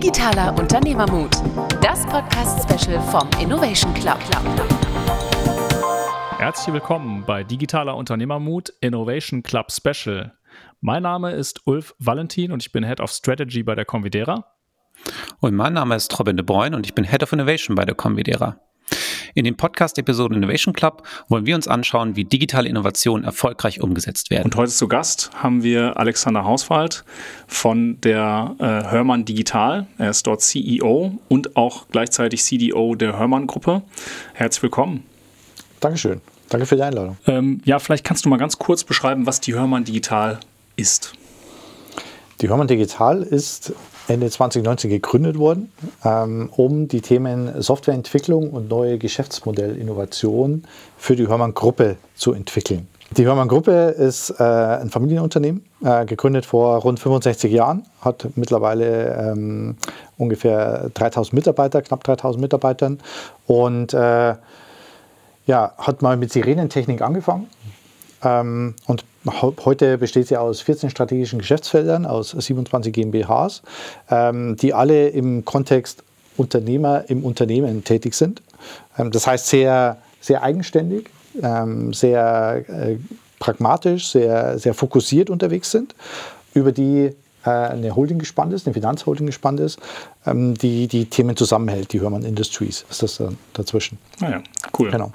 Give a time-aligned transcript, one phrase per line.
[0.00, 1.34] Digitaler Unternehmermut,
[1.82, 4.16] das Podcast-Special vom Innovation Club.
[6.38, 10.38] Herzlich willkommen bei Digitaler Unternehmermut Innovation Club Special.
[10.80, 14.46] Mein Name ist Ulf Valentin und ich bin Head of Strategy bei der Convidera.
[15.40, 17.96] Und mein Name ist Robin de Bruyne und ich bin Head of Innovation bei der
[17.96, 18.60] Convidera.
[19.34, 24.44] In den Podcast-Episoden Innovation Club wollen wir uns anschauen, wie digitale Innovationen erfolgreich umgesetzt werden.
[24.44, 27.04] Und heute zu Gast haben wir Alexander Hauswald
[27.46, 29.86] von der äh, Hörmann Digital.
[29.98, 33.82] Er ist dort CEO und auch gleichzeitig CDO der Hörmann-Gruppe.
[34.34, 35.04] Herzlich willkommen.
[35.80, 36.20] Dankeschön.
[36.48, 37.18] Danke für die Einladung.
[37.26, 40.40] Ähm, ja, vielleicht kannst du mal ganz kurz beschreiben, was die Hörmann Digital
[40.76, 41.12] ist.
[42.40, 43.72] Die Hörmann Digital ist
[44.08, 45.70] Ende 2019 gegründet worden,
[46.04, 50.64] ähm, um die Themen Softwareentwicklung und neue Geschäftsmodellinnovation
[50.96, 52.88] für die Hörmann-Gruppe zu entwickeln.
[53.16, 59.76] Die Hörmann-Gruppe ist äh, ein Familienunternehmen, äh, gegründet vor rund 65 Jahren, hat mittlerweile ähm,
[60.18, 62.98] ungefähr 3000 Mitarbeiter, knapp 3000 Mitarbeitern
[63.46, 64.34] und äh,
[65.46, 67.46] ja, hat mal mit Sirenentechnik angefangen
[68.22, 69.04] und
[69.36, 73.62] heute besteht sie aus 14 strategischen Geschäftsfeldern, aus 27 GmbHs,
[74.10, 76.02] ähm, die alle im Kontext
[76.36, 78.42] Unternehmer im Unternehmen tätig sind.
[78.96, 81.10] Ähm, das heißt sehr, sehr eigenständig,
[81.42, 82.96] ähm, sehr äh,
[83.38, 85.94] pragmatisch, sehr, sehr fokussiert unterwegs sind,
[86.54, 87.12] über die
[87.44, 89.78] äh, eine Holding gespannt ist, eine Finanzholding gespannt ist,
[90.26, 93.98] ähm, die die Themen zusammenhält, die Hörmann Industries ist das dazwischen.
[94.20, 94.42] Ah ja,
[94.78, 94.90] cool.
[94.90, 95.12] Genau.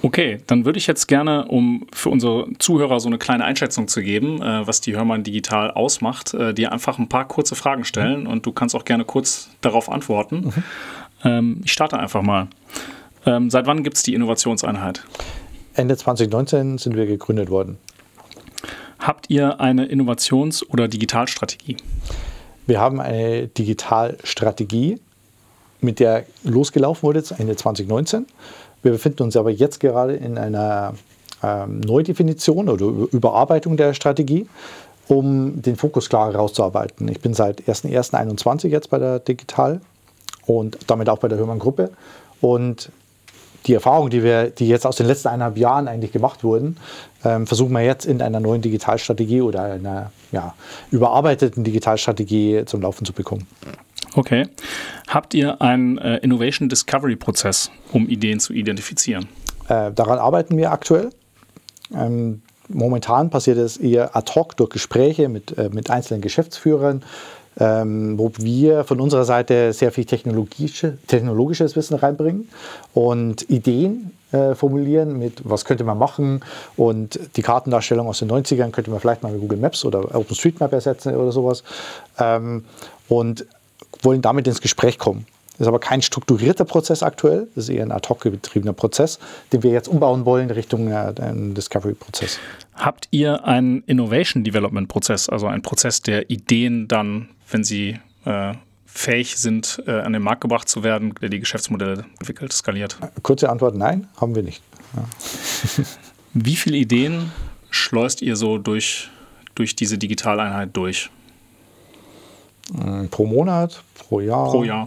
[0.00, 4.00] Okay, dann würde ich jetzt gerne, um für unsere Zuhörer so eine kleine Einschätzung zu
[4.00, 8.22] geben, äh, was die Hörmann digital ausmacht, äh, dir einfach ein paar kurze Fragen stellen
[8.22, 8.28] mhm.
[8.28, 10.36] und du kannst auch gerne kurz darauf antworten.
[10.36, 10.62] Mhm.
[11.24, 12.46] Ähm, ich starte einfach mal.
[13.26, 15.04] Ähm, seit wann gibt es die Innovationseinheit?
[15.74, 17.78] Ende 2019 sind wir gegründet worden.
[19.00, 21.76] Habt ihr eine Innovations- oder Digitalstrategie?
[22.66, 25.00] Wir haben eine Digitalstrategie,
[25.80, 28.26] mit der losgelaufen wurde, Ende 2019.
[28.82, 30.94] Wir befinden uns aber jetzt gerade in einer
[31.42, 34.46] ähm, Neudefinition oder Überarbeitung der Strategie,
[35.08, 37.08] um den Fokus klar herauszuarbeiten.
[37.08, 39.80] Ich bin seit 1.1.21 jetzt bei der Digital
[40.46, 41.90] und damit auch bei der Hörmann Gruppe.
[42.40, 42.90] Und
[43.66, 46.76] die Erfahrungen, die wir, die jetzt aus den letzten eineinhalb Jahren eigentlich gemacht wurden,
[47.24, 50.54] ähm, versuchen wir jetzt in einer neuen Digitalstrategie oder einer ja,
[50.90, 53.46] überarbeiteten Digitalstrategie zum Laufen zu bekommen.
[54.14, 54.48] Okay.
[55.08, 59.28] Habt ihr einen äh, Innovation Discovery Prozess, um Ideen zu identifizieren?
[59.68, 61.10] Äh, daran arbeiten wir aktuell.
[61.94, 67.02] Ähm, momentan passiert es eher ad hoc durch Gespräche mit, äh, mit einzelnen Geschäftsführern,
[67.58, 72.48] ähm, wo wir von unserer Seite sehr viel technologische, technologisches Wissen reinbringen
[72.94, 76.44] und Ideen äh, formulieren mit, was könnte man machen
[76.76, 80.72] und die Kartendarstellung aus den 90ern könnte man vielleicht mal mit Google Maps oder OpenStreetMap
[80.72, 81.64] ersetzen oder sowas.
[82.18, 82.64] Ähm,
[83.08, 83.46] und
[84.02, 85.26] wollen damit ins Gespräch kommen.
[85.52, 89.18] Das ist aber kein strukturierter Prozess aktuell, das ist eher ein ad hoc betriebener Prozess,
[89.52, 92.38] den wir jetzt umbauen wollen Richtung äh, Discovery-Prozess.
[92.74, 98.54] Habt ihr einen Innovation Development Prozess, also einen Prozess, der Ideen dann, wenn sie äh,
[98.86, 102.96] fähig sind, äh, an den Markt gebracht zu werden, der die Geschäftsmodelle entwickelt, skaliert?
[103.22, 104.62] Kurze Antwort, nein, haben wir nicht.
[104.94, 105.04] Ja.
[106.34, 107.32] Wie viele Ideen
[107.70, 109.10] schleust ihr so durch,
[109.56, 111.10] durch diese Digitaleinheit durch?
[112.74, 114.50] Hm, pro Monat, pro Jahr.
[114.50, 114.86] Pro Jahr.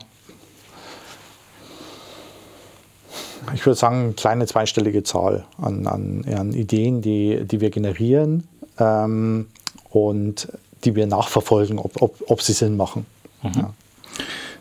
[3.54, 8.48] Ich würde sagen, eine kleine zweistellige Zahl an, an, an Ideen, die, die wir generieren
[8.78, 9.48] ähm,
[9.90, 10.48] und
[10.84, 13.06] die wir nachverfolgen, ob, ob, ob sie Sinn machen.
[13.42, 13.52] Mhm.
[13.56, 13.74] Ja.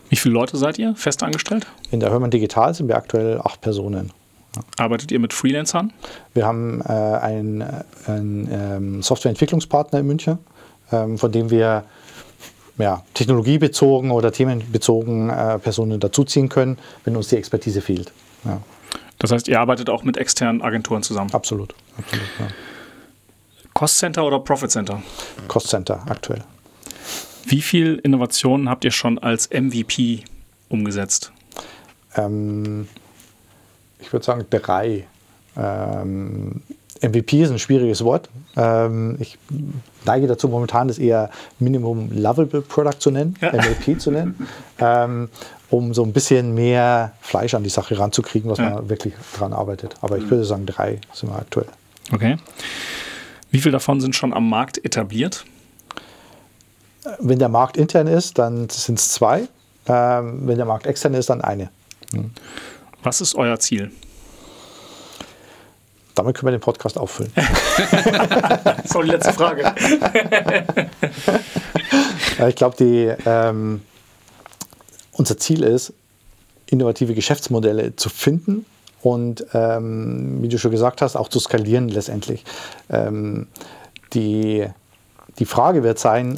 [0.09, 1.67] Wie viele Leute seid ihr fest angestellt?
[1.91, 4.11] In der Hörmann Digital sind wir aktuell acht Personen.
[4.55, 4.61] Ja.
[4.77, 5.93] Arbeitet ihr mit Freelancern?
[6.33, 7.63] Wir haben äh, einen,
[8.07, 10.39] einen ähm, Softwareentwicklungspartner in München,
[10.91, 11.85] ähm, von dem wir
[12.77, 18.11] ja, technologiebezogen oder themenbezogen äh, Personen dazuziehen können, wenn uns die Expertise fehlt.
[18.45, 18.61] Ja.
[19.19, 21.31] Das heißt, ihr arbeitet auch mit externen Agenturen zusammen?
[21.33, 21.75] Absolut.
[21.97, 22.47] Absolut ja.
[23.73, 25.01] Cost Center oder Profit Center?
[25.47, 26.43] Cost Center aktuell.
[27.45, 30.23] Wie viel Innovationen habt ihr schon als MVP
[30.69, 31.31] umgesetzt?
[32.15, 32.87] Ähm,
[33.99, 35.07] ich würde sagen drei.
[35.55, 36.61] Ähm,
[37.01, 38.29] MVP ist ein schwieriges Wort.
[38.55, 39.37] Ähm, ich
[40.05, 43.51] neige dazu, momentan das eher Minimum Lovable Product zu nennen, ja.
[43.51, 44.47] MLP zu nennen,
[44.79, 45.29] ähm,
[45.69, 48.69] um so ein bisschen mehr Fleisch an die Sache ranzukriegen, was ja.
[48.69, 49.95] man wirklich dran arbeitet.
[50.01, 51.67] Aber ich würde sagen, drei sind wir aktuell.
[52.13, 52.37] Okay.
[53.49, 55.45] Wie viele davon sind schon am Markt etabliert?
[57.19, 59.47] Wenn der Markt intern ist, dann sind es zwei.
[59.87, 61.69] Ähm, wenn der Markt extern ist, dann eine.
[63.03, 63.91] Was ist euer Ziel?
[66.21, 67.31] Damit können wir den Podcast auffüllen.
[67.35, 69.73] das war die letzte Frage.
[72.47, 73.81] ich glaube, die, ähm,
[75.13, 75.93] unser Ziel ist,
[76.67, 78.67] innovative Geschäftsmodelle zu finden
[79.01, 82.43] und, ähm, wie du schon gesagt hast, auch zu skalieren letztendlich.
[82.91, 83.47] Ähm,
[84.13, 84.67] die,
[85.39, 86.37] die Frage wird sein,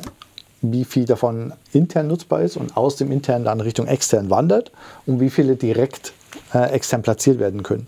[0.61, 4.71] wie viel davon intern nutzbar ist und aus dem intern dann Richtung extern wandert
[5.05, 6.13] und wie viele direkt
[6.53, 7.87] äh, extern platziert werden können.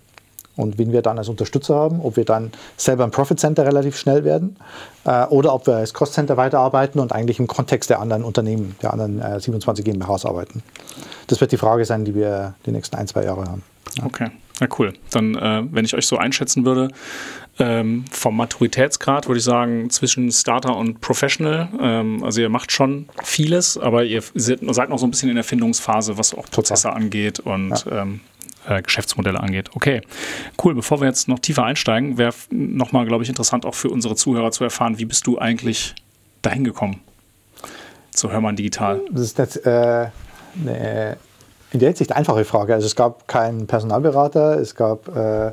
[0.56, 3.98] Und wen wir dann als Unterstützer haben, ob wir dann selber im Profit Center relativ
[3.98, 4.56] schnell werden
[5.04, 8.76] äh, oder ob wir als Cost Center weiterarbeiten und eigentlich im Kontext der anderen Unternehmen,
[8.82, 10.64] der anderen äh, 27 GmbHs arbeiten.
[11.28, 13.64] Das wird die Frage sein, die wir die nächsten ein, zwei Jahre haben.
[13.98, 14.06] Ja.
[14.06, 14.28] Okay,
[14.62, 14.94] ja cool.
[15.12, 16.90] Dann, äh, wenn ich euch so einschätzen würde,
[17.58, 21.70] ähm, vom Maturitätsgrad würde ich sagen zwischen Starter und Professional.
[21.80, 25.46] Ähm, also ihr macht schon vieles, aber ihr seid noch so ein bisschen in der
[25.46, 27.02] Findungsphase, was auch Prozesse Total.
[27.02, 28.02] angeht und ja.
[28.02, 28.20] ähm,
[28.68, 29.72] äh, Geschäftsmodelle angeht.
[29.76, 30.02] Okay,
[30.64, 30.76] cool.
[30.76, 34.52] Bevor wir jetzt noch tiefer einsteigen, wäre nochmal, glaube ich, interessant auch für unsere Zuhörer
[34.52, 35.96] zu erfahren, wie bist du eigentlich
[36.42, 37.02] dahin gekommen
[38.12, 39.02] zu Hörmann Digital?
[39.12, 40.08] Das ist jetzt äh,
[40.62, 41.18] eine
[41.76, 42.74] in der Hinsicht einfache Frage.
[42.74, 45.52] Also es gab keinen Personalberater, es gab äh,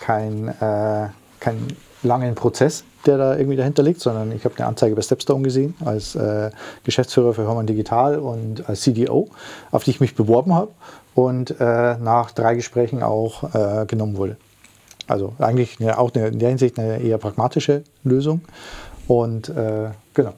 [0.00, 1.08] keinen äh,
[1.40, 1.66] kein
[2.04, 5.74] langen Prozess, der da irgendwie dahinter liegt, sondern ich habe eine Anzeige bei Stepstone gesehen
[5.84, 6.50] als äh,
[6.84, 9.30] Geschäftsführer für Hörmann Digital und als CDO,
[9.72, 10.70] auf die ich mich beworben habe
[11.18, 14.36] und äh, nach drei Gesprächen auch äh, genommen wurde.
[15.08, 18.42] Also eigentlich eine, auch eine, in der Hinsicht eine eher pragmatische Lösung.
[19.08, 20.34] Und äh, genau.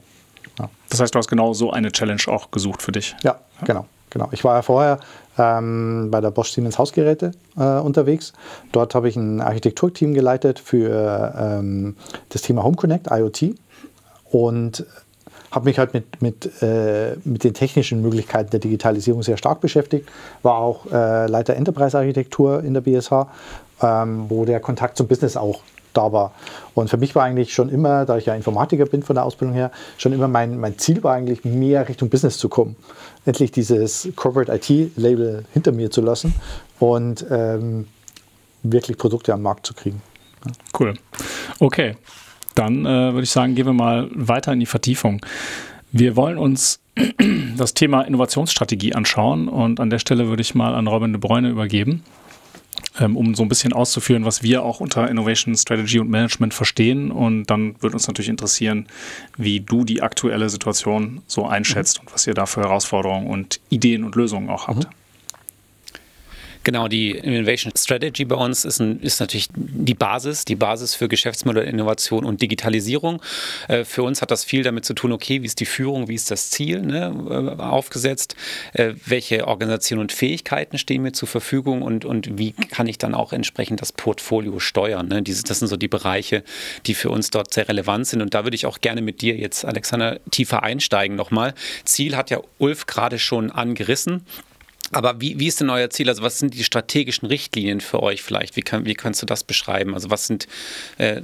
[0.57, 0.69] Ja.
[0.89, 3.15] Das heißt, du hast genau so eine Challenge auch gesucht für dich.
[3.21, 3.65] Ja, ja.
[3.65, 3.85] genau.
[4.09, 4.27] Genau.
[4.31, 4.99] Ich war ja vorher
[5.37, 8.33] ähm, bei der Bosch Siemens Hausgeräte äh, unterwegs.
[8.71, 11.95] Dort habe ich ein Architekturteam geleitet für ähm,
[12.29, 13.55] das Thema Home Connect, IoT.
[14.31, 14.85] Und
[15.51, 20.09] habe mich halt mit, mit, äh, mit den technischen Möglichkeiten der Digitalisierung sehr stark beschäftigt,
[20.41, 23.27] war auch äh, Leiter Enterprise-Architektur in der BSH,
[23.81, 25.61] ähm, wo der Kontakt zum Business auch
[25.93, 26.31] da war.
[26.73, 29.53] Und für mich war eigentlich schon immer, da ich ja Informatiker bin von der Ausbildung
[29.53, 32.77] her, schon immer mein, mein Ziel war eigentlich mehr Richtung Business zu kommen.
[33.25, 36.33] Endlich dieses Corporate IT-Label hinter mir zu lassen
[36.79, 37.87] und ähm,
[38.63, 40.01] wirklich Produkte am Markt zu kriegen.
[40.77, 40.93] Cool.
[41.59, 41.97] Okay,
[42.55, 45.25] dann äh, würde ich sagen, gehen wir mal weiter in die Vertiefung.
[45.91, 46.79] Wir wollen uns
[47.57, 51.49] das Thema Innovationsstrategie anschauen und an der Stelle würde ich mal an Robin de Bruyne
[51.49, 52.03] übergeben,
[52.99, 57.11] ähm, um so ein bisschen auszuführen, was wir auch unter Innovation Strategy und Management verstehen.
[57.11, 58.87] Und dann würde uns natürlich interessieren,
[59.37, 62.07] wie du die aktuelle Situation so einschätzt mhm.
[62.07, 64.85] und was ihr da für Herausforderungen und Ideen und Lösungen auch habt.
[64.85, 65.00] Mhm.
[66.63, 71.07] Genau, die Innovation Strategy bei uns ist, ein, ist natürlich die Basis, die Basis für
[71.07, 73.21] Geschäftsmodellinnovation und Digitalisierung.
[73.67, 76.13] Äh, für uns hat das viel damit zu tun, okay, wie ist die Führung, wie
[76.13, 78.35] ist das Ziel ne, äh, aufgesetzt,
[78.73, 83.15] äh, welche Organisationen und Fähigkeiten stehen mir zur Verfügung und, und wie kann ich dann
[83.15, 85.07] auch entsprechend das Portfolio steuern.
[85.07, 85.23] Ne?
[85.23, 86.43] Diese, das sind so die Bereiche,
[86.85, 88.21] die für uns dort sehr relevant sind.
[88.21, 91.55] Und da würde ich auch gerne mit dir jetzt, Alexander, tiefer einsteigen nochmal.
[91.85, 94.25] Ziel hat ja Ulf gerade schon angerissen.
[94.91, 96.09] Aber wie, wie ist denn euer Ziel?
[96.09, 98.55] Also was sind die strategischen Richtlinien für euch vielleicht?
[98.55, 99.93] Wie, kann, wie kannst du das beschreiben?
[99.93, 100.47] Also was sind,
[100.97, 101.21] äh,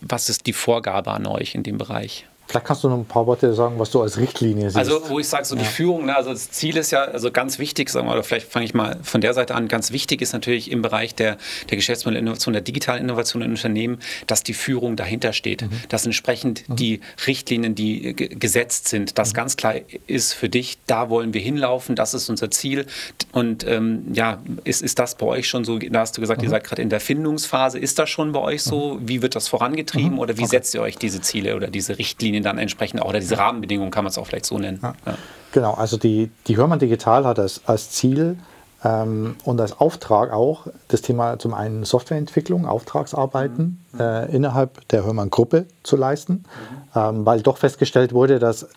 [0.00, 2.26] was ist die Vorgabe an euch in dem Bereich?
[2.48, 4.78] Vielleicht kannst du noch ein paar Worte sagen, was du als Richtlinie siehst.
[4.78, 5.60] Also, wo ich sage, so ja.
[5.60, 8.50] die Führung, ne, also das Ziel ist ja, also ganz wichtig, sagen wir, oder vielleicht
[8.50, 11.36] fange ich mal von der Seite an, ganz wichtig ist natürlich im Bereich der,
[11.68, 15.68] der Geschäftsmodellinnovation, der digitalen Innovation in Unternehmen, dass die Führung dahinter steht, mhm.
[15.90, 16.76] dass entsprechend mhm.
[16.76, 19.36] die Richtlinien, die gesetzt sind, dass mhm.
[19.36, 19.74] ganz klar
[20.06, 22.86] ist für dich, da wollen wir hinlaufen, das ist unser Ziel.
[23.30, 26.48] Und ähm, ja, ist, ist das bei euch schon so, da hast du gesagt, ihr
[26.48, 26.52] mhm.
[26.52, 28.94] seid gerade in der Findungsphase, ist das schon bei euch so?
[28.94, 29.08] Mhm.
[29.08, 30.18] Wie wird das vorangetrieben mhm.
[30.18, 30.50] oder wie okay.
[30.50, 33.90] setzt ihr euch diese Ziele oder diese Richtlinien Richtlinien dann entsprechend auch, oder diese Rahmenbedingungen
[33.90, 34.80] kann man es auch vielleicht so nennen.
[34.82, 34.94] Ja.
[35.06, 35.14] Ja.
[35.52, 38.36] Genau, also die, die Hörmann Digital hat als, als Ziel
[38.84, 44.00] ähm, und als Auftrag auch das Thema zum einen Softwareentwicklung, Auftragsarbeiten mhm.
[44.00, 47.00] äh, innerhalb der Hörmann Gruppe zu leisten, mhm.
[47.00, 48.68] ähm, weil doch festgestellt wurde, dass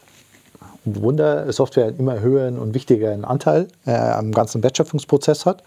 [0.84, 5.63] Wunder Software einen immer höheren und wichtigeren Anteil äh, am ganzen Wertschöpfungsprozess hat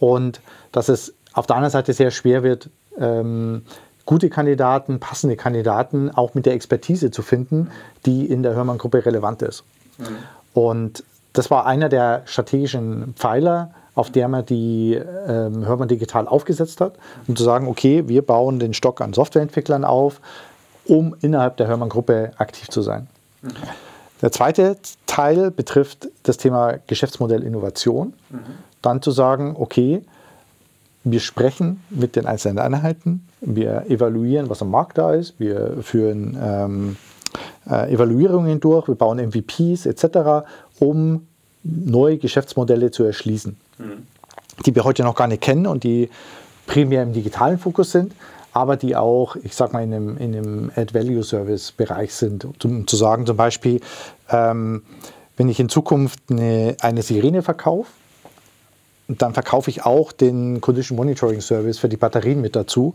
[0.00, 0.40] und
[0.72, 2.68] dass es auf der anderen Seite sehr schwer wird,
[2.98, 3.62] ähm,
[4.08, 7.70] gute Kandidaten, passende Kandidaten auch mit der Expertise zu finden,
[8.06, 9.64] die in der Hörmann-Gruppe relevant ist.
[9.98, 10.04] Mhm.
[10.54, 16.80] Und das war einer der strategischen Pfeiler, auf der man die ähm, Hörmann Digital aufgesetzt
[16.80, 16.94] hat,
[17.26, 20.22] um zu sagen, okay, wir bauen den Stock an Softwareentwicklern auf,
[20.86, 23.08] um innerhalb der Hörmann-Gruppe aktiv zu sein.
[23.42, 23.50] Mhm.
[24.22, 28.14] Der zweite Teil betrifft das Thema Geschäftsmodell Innovation.
[28.30, 28.38] Mhm.
[28.80, 30.02] Dann zu sagen, okay,
[31.04, 36.36] wir sprechen mit den einzelnen Einheiten, wir evaluieren, was am Markt da ist, wir führen
[36.40, 36.96] ähm,
[37.68, 40.46] äh, Evaluierungen durch, wir bauen MVPs etc.,
[40.80, 41.26] um
[41.62, 44.06] neue Geschäftsmodelle zu erschließen, mhm.
[44.66, 46.10] die wir heute noch gar nicht kennen und die
[46.66, 48.12] primär im digitalen Fokus sind,
[48.52, 52.46] aber die auch, ich sag mal, in einem, in einem Add-Value-Service-Bereich sind.
[52.64, 53.80] Um zu sagen zum Beispiel,
[54.30, 54.82] ähm,
[55.36, 57.90] wenn ich in Zukunft eine, eine Sirene verkaufe,
[59.08, 62.94] dann verkaufe ich auch den Condition Monitoring Service für die Batterien mit dazu,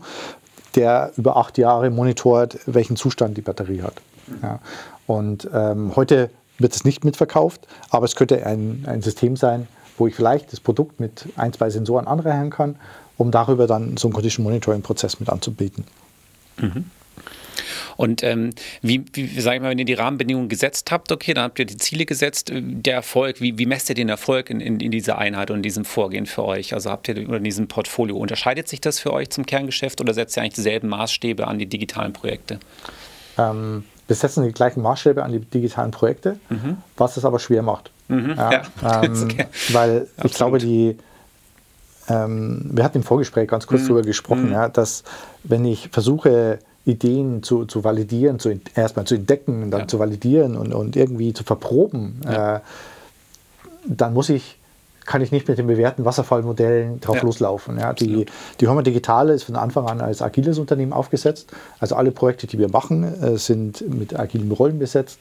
[0.76, 3.94] der über acht Jahre monitort, welchen Zustand die Batterie hat.
[4.42, 4.60] Ja.
[5.06, 9.66] Und ähm, heute wird es nicht mitverkauft, aber es könnte ein, ein System sein,
[9.98, 12.76] wo ich vielleicht das Produkt mit ein, zwei Sensoren anreichern kann,
[13.16, 15.84] um darüber dann so einen Condition Monitoring Prozess mit anzubieten.
[16.58, 16.90] Mhm.
[17.96, 18.50] Und ähm,
[18.82, 21.66] wie, wie sage ich mal, wenn ihr die Rahmenbedingungen gesetzt habt, okay, dann habt ihr
[21.66, 25.18] die Ziele gesetzt, der Erfolg, wie, wie messt ihr den Erfolg in, in, in dieser
[25.18, 26.74] Einheit und in diesem Vorgehen für euch?
[26.74, 30.14] Also habt ihr oder in diesem Portfolio, unterscheidet sich das für euch zum Kerngeschäft oder
[30.14, 32.58] setzt ihr eigentlich dieselben Maßstäbe an die digitalen Projekte?
[33.38, 36.78] Ähm, wir setzen die gleichen Maßstäbe an die digitalen Projekte, mhm.
[36.96, 37.90] was es aber schwer macht.
[38.08, 38.52] Mhm, ja,
[38.82, 39.02] ja.
[39.02, 39.46] Ähm, okay.
[39.70, 40.24] Weil Absolut.
[40.24, 40.98] ich glaube, die,
[42.08, 43.88] ähm, wir hatten im Vorgespräch ganz kurz mhm.
[43.88, 44.52] darüber gesprochen, mhm.
[44.52, 45.04] ja, dass
[45.42, 49.88] wenn ich versuche, Ideen zu, zu validieren, zu, erstmal zu entdecken, dann ja.
[49.88, 52.60] zu validieren und, und irgendwie zu verproben, äh,
[53.86, 54.58] dann muss ich
[55.06, 57.22] kann ich nicht mit den bewährten Wasserfallmodellen drauf ja.
[57.22, 57.78] loslaufen.
[57.78, 58.26] Ja, die,
[58.60, 61.52] die Horma Digitale ist von Anfang an als agiles Unternehmen aufgesetzt.
[61.78, 65.20] Also alle Projekte, die wir machen, äh, sind mit agilen Rollen besetzt.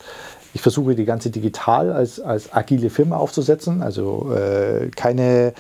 [0.54, 3.82] Ich versuche die ganze digital als, als agile Firma aufzusetzen.
[3.82, 5.54] Also äh, keine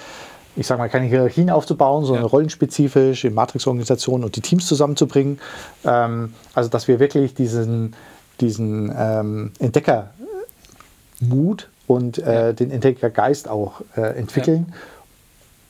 [0.55, 2.29] ich sage mal, keine Hierarchien aufzubauen, sondern ja.
[2.29, 5.39] rollenspezifisch in Matrix-Organisationen und die Teams zusammenzubringen.
[5.83, 7.95] Ähm, also, dass wir wirklich diesen,
[8.39, 10.09] diesen ähm, Entdecker-Mut
[11.87, 12.53] und äh, ja.
[12.53, 14.75] den Entdeckergeist auch äh, entwickeln ja.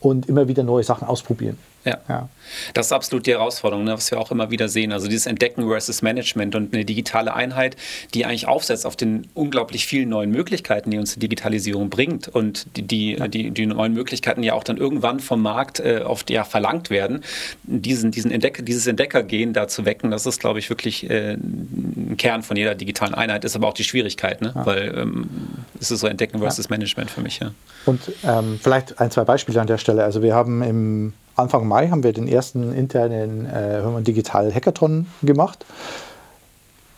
[0.02, 1.58] und immer wieder neue Sachen ausprobieren.
[1.86, 1.98] Ja.
[2.08, 2.30] ja.
[2.74, 4.92] Das ist absolut die Herausforderung, ne, was wir auch immer wieder sehen.
[4.92, 7.76] Also dieses Entdecken versus Management und eine digitale Einheit,
[8.14, 12.68] die eigentlich aufsetzt auf den unglaublich vielen neuen Möglichkeiten, die uns die Digitalisierung bringt und
[12.78, 13.28] die, die, ja.
[13.28, 17.24] die, die, neuen Möglichkeiten ja auch dann irgendwann vom Markt äh, oft ja verlangt werden.
[17.64, 22.16] Diesen, diesen Entdecker, dieses Entdeckergehen da zu wecken, das ist, glaube ich, wirklich äh, ein
[22.18, 24.52] Kern von jeder digitalen Einheit, ist aber auch die Schwierigkeit, ne?
[24.56, 24.66] Ja.
[24.66, 25.30] weil ähm,
[25.80, 27.40] es ist so Entdecken versus Management für mich.
[27.86, 30.04] Und ähm, vielleicht ein, zwei Beispiele an der Stelle.
[30.04, 35.66] Also wir haben im Anfang Mai haben wir den ersten internen äh, Digital Hackathon gemacht,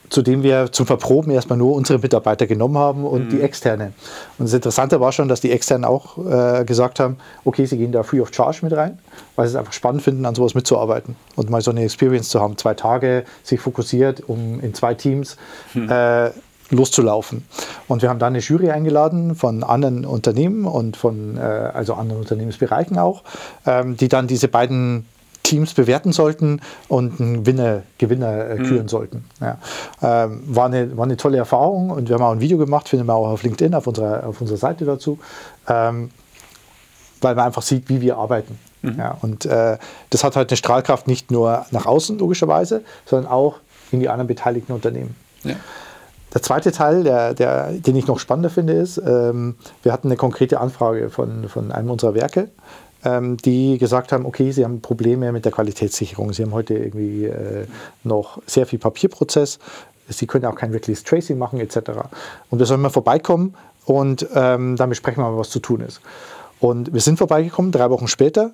[0.09, 3.29] zu dem wir zum Verproben erstmal nur unsere Mitarbeiter genommen haben und mhm.
[3.29, 3.93] die externen.
[4.37, 7.91] Und das Interessante war schon, dass die externen auch äh, gesagt haben, okay, sie gehen
[7.91, 8.99] da free of charge mit rein,
[9.35, 12.41] weil sie es einfach spannend finden, an sowas mitzuarbeiten und mal so eine Experience zu
[12.41, 12.57] haben.
[12.57, 15.37] Zwei Tage sich fokussiert, um in zwei Teams
[15.73, 15.89] mhm.
[15.89, 16.31] äh,
[16.69, 17.45] loszulaufen.
[17.87, 22.21] Und wir haben dann eine Jury eingeladen von anderen Unternehmen und von äh, also anderen
[22.21, 23.23] Unternehmensbereichen auch,
[23.65, 25.05] ähm, die dann diese beiden
[25.45, 28.87] Teams bewerten sollten und einen Winner, Gewinner äh, küren mhm.
[28.87, 29.25] sollten.
[29.39, 29.59] Ja.
[30.01, 33.05] Ähm, war, eine, war eine tolle Erfahrung und wir haben auch ein Video gemacht, finden
[33.05, 35.19] wir auch auf LinkedIn, auf unserer, auf unserer Seite dazu,
[35.67, 36.09] ähm,
[37.21, 38.57] weil man einfach sieht, wie wir arbeiten.
[38.81, 38.95] Mhm.
[38.97, 39.77] Ja, und äh,
[40.09, 43.57] das hat halt eine Strahlkraft nicht nur nach außen, logischerweise, sondern auch
[43.91, 45.15] in die anderen beteiligten Unternehmen.
[45.43, 45.55] Ja.
[46.35, 50.17] Der zweite Teil, der, der, den ich noch spannender finde, ist, ähm, wir hatten eine
[50.17, 52.49] konkrete Anfrage von, von einem unserer Werke,
[53.05, 56.33] ähm, die gesagt haben, okay, sie haben Probleme mit der Qualitätssicherung.
[56.33, 57.67] Sie haben heute irgendwie äh,
[58.03, 59.59] noch sehr viel Papierprozess.
[60.09, 61.91] Sie können auch kein wirkliches Tracing machen etc.
[62.49, 66.01] Und wir sollen mal vorbeikommen und ähm, dann besprechen wir mal, was zu tun ist.
[66.59, 68.51] Und wir sind vorbeigekommen, drei Wochen später.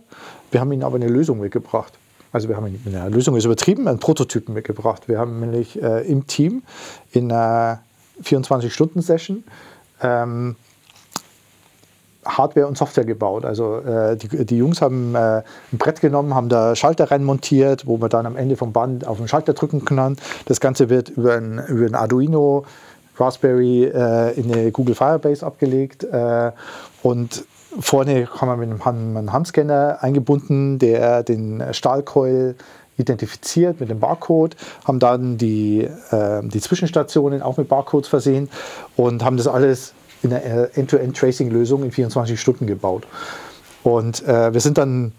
[0.52, 1.94] Wir haben ihnen aber eine Lösung mitgebracht.
[2.32, 5.08] Also wir haben eine Lösung ist übertrieben, einen Prototypen mitgebracht.
[5.08, 6.64] Wir haben nämlich äh, im Team
[7.12, 7.80] in einer
[8.24, 9.44] 24-Stunden-Session
[10.02, 10.56] ähm,
[12.26, 13.46] Hardware und Software gebaut.
[13.46, 17.88] Also äh, die, die, Jungs haben äh, ein Brett genommen, haben da Schalter rein montiert,
[17.88, 20.18] wo man dann am Ende vom Band auf den Schalter drücken kann.
[20.46, 22.66] Das Ganze wird über ein, über ein Arduino
[23.18, 26.52] Raspberry äh, in eine Google Firebase abgelegt äh,
[27.04, 27.44] und
[27.80, 32.56] Vorne haben wir mit einem Handscanner eingebunden, der den Stahlkeul
[32.98, 38.50] identifiziert mit dem Barcode, haben dann die, äh, die Zwischenstationen auch mit Barcodes versehen
[38.96, 43.08] und haben das alles in einer End-to-End-Tracing-Lösung in 24 Stunden gebaut.
[43.84, 45.14] Und äh, wir sind dann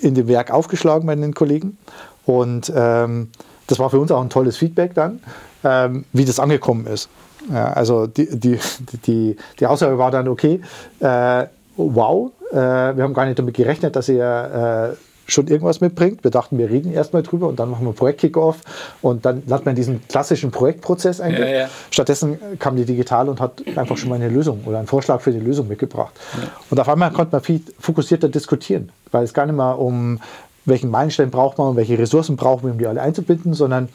[0.00, 1.78] in dem Werk aufgeschlagen bei den Kollegen
[2.26, 3.28] und ähm,
[3.66, 5.20] das war für uns auch ein tolles Feedback dann,
[5.64, 7.08] ähm, wie das angekommen ist.
[7.50, 8.58] Ja, also die, die,
[9.06, 10.60] die, die Aussage war dann, okay,
[11.00, 11.46] äh,
[11.76, 14.96] wow, äh, wir haben gar nicht damit gerechnet, dass ihr äh,
[15.30, 16.24] schon irgendwas mitbringt.
[16.24, 18.58] Wir dachten, wir reden erstmal drüber und dann machen wir Projekt-Kickoff
[19.00, 21.48] und dann hat man diesen klassischen Projektprozess eigentlich.
[21.48, 21.68] Ja, ja.
[21.90, 25.32] Stattdessen kam die Digital und hat einfach schon mal eine Lösung oder einen Vorschlag für
[25.32, 26.14] die Lösung mitgebracht.
[26.36, 26.48] Ja.
[26.70, 30.20] Und auf einmal konnte man viel fokussierter diskutieren, weil es gar nicht mehr um
[30.66, 33.88] welchen Meilenstein braucht man und welche Ressourcen brauchen wir, um die alle einzubinden, sondern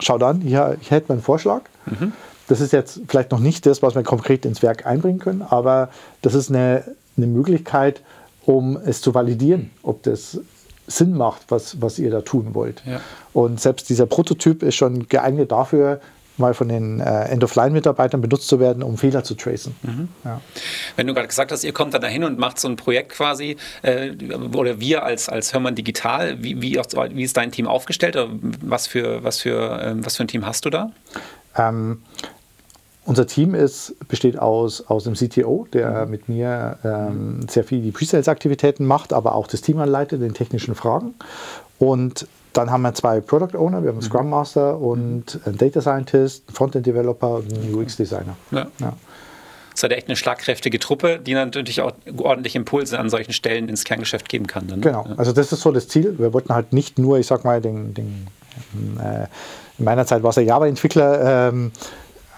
[0.00, 1.62] schaut an, hier, hier hätte man einen Vorschlag.
[1.86, 2.12] Mhm.
[2.48, 5.90] Das ist jetzt vielleicht noch nicht das, was wir konkret ins Werk einbringen können, aber
[6.22, 6.82] das ist eine
[7.16, 8.02] eine Möglichkeit,
[8.44, 10.40] um es zu validieren, ob das
[10.86, 12.82] Sinn macht, was, was ihr da tun wollt.
[12.86, 13.00] Ja.
[13.32, 16.00] Und selbst dieser Prototyp ist schon geeignet dafür,
[16.38, 19.74] mal von den äh, End-of-Line-Mitarbeitern benutzt zu werden, um Fehler zu tracen.
[19.82, 20.08] Mhm.
[20.24, 20.40] Ja.
[20.96, 23.56] Wenn du gerade gesagt hast, ihr kommt dann dahin und macht so ein Projekt quasi,
[23.82, 24.12] äh,
[24.54, 28.18] oder wir als, als Hörmann Digital, wie, wie, wie, ist dein Team aufgestellt?
[28.62, 30.90] Was für, was, für, ähm, was für ein Team hast du da?
[31.56, 32.02] Ähm,
[33.04, 36.10] unser Team ist, besteht aus, aus dem CTO, der mhm.
[36.10, 40.74] mit mir ähm, sehr viel die Pre-Sales-Aktivitäten macht, aber auch das Team anleitet in technischen
[40.74, 41.14] Fragen.
[41.78, 45.80] Und dann haben wir zwei Product Owner, wir haben einen Scrum Master und einen Data
[45.80, 48.36] Scientist, einen Frontend Developer und einen UX Designer.
[48.50, 48.66] Ja.
[48.78, 48.92] ja.
[49.70, 53.70] Das ist halt echt eine schlagkräftige Truppe, die natürlich auch ordentlich Impulse an solchen Stellen
[53.70, 54.68] ins Kerngeschäft geben kann.
[54.68, 54.82] Dann.
[54.82, 56.18] Genau, also das ist so das Ziel.
[56.18, 58.26] Wir wollten halt nicht nur, ich sag mal, den, den
[59.00, 59.26] äh,
[59.78, 61.72] in meiner Zeit war es ein Java-Entwickler ähm,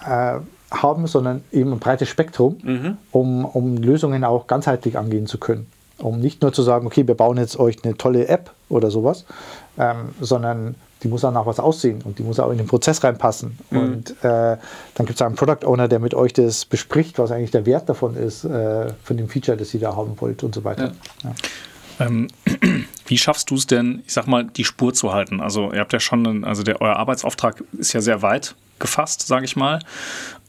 [0.07, 0.39] äh,
[0.81, 2.97] haben, sondern eben ein breites Spektrum, mhm.
[3.11, 5.67] um, um Lösungen auch ganzheitlich angehen zu können.
[5.97, 9.25] Um nicht nur zu sagen, okay, wir bauen jetzt euch eine tolle App oder sowas,
[9.77, 13.03] ähm, sondern die muss auch nach was aussehen und die muss auch in den Prozess
[13.03, 13.57] reinpassen.
[13.69, 13.79] Mhm.
[13.79, 14.57] Und äh,
[14.95, 17.87] dann gibt es einen Product Owner, der mit euch das bespricht, was eigentlich der Wert
[17.87, 20.93] davon ist, äh, von dem Feature, das ihr da haben wollt und so weiter.
[21.23, 21.29] Ja.
[21.29, 21.35] Ja.
[22.07, 22.27] Ähm,
[23.05, 25.41] wie schaffst du es denn, ich sag mal, die Spur zu halten?
[25.41, 29.27] Also ihr habt ja schon, einen, also der, euer Arbeitsauftrag ist ja sehr weit gefasst,
[29.27, 29.79] sage ich mal.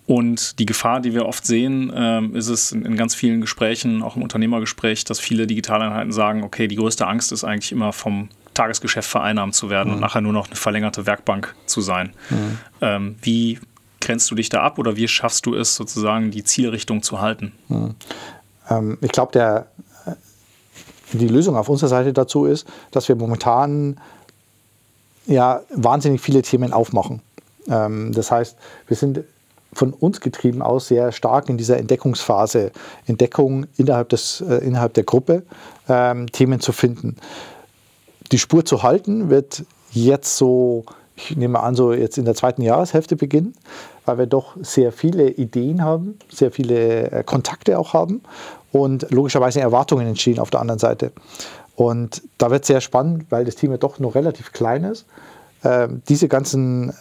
[0.06, 4.02] Und die Gefahr, die wir oft sehen, ähm, ist es in, in, ganz vielen Gesprächen,
[4.02, 8.28] auch im Unternehmergespräch, dass viele Digitaleinheiten sagen, okay, die größte Angst ist eigentlich immer vom
[8.54, 9.94] Tagesgeschäft vereinnahmt zu werden mhm.
[9.94, 12.12] und nachher nur noch eine verlängerte Werkbank zu sein.
[12.30, 12.58] Mhm.
[12.80, 13.58] Ähm, wie
[14.00, 17.52] grenzt du dich da ab oder wie schaffst du es sozusagen, die Zielrichtung zu halten?
[17.68, 17.94] Mhm.
[18.70, 19.38] Ähm, ich glaube,
[20.06, 20.12] äh,
[21.12, 23.98] die Lösung auf unserer Seite dazu ist, dass wir momentan
[25.26, 27.22] ja wahnsinnig viele Themen aufmachen.
[27.68, 29.24] Ähm, das heißt, wir sind
[29.76, 32.72] von uns getrieben aus sehr stark in dieser Entdeckungsphase,
[33.06, 35.42] Entdeckung innerhalb, des, äh, innerhalb der Gruppe,
[35.88, 37.16] ähm, Themen zu finden
[38.32, 40.84] die Spur zu halten wird jetzt so,
[41.16, 43.54] ich nehme an, so jetzt in der zweiten Jahreshälfte beginnen,
[44.04, 48.22] weil wir doch sehr viele Ideen haben, sehr viele äh, Kontakte auch haben
[48.72, 51.12] und logischerweise Erwartungen entstehen auf der anderen Seite.
[51.74, 55.06] Und da wird es sehr spannend, weil das Team ja doch noch relativ klein ist,
[55.62, 56.92] äh, diese ganzen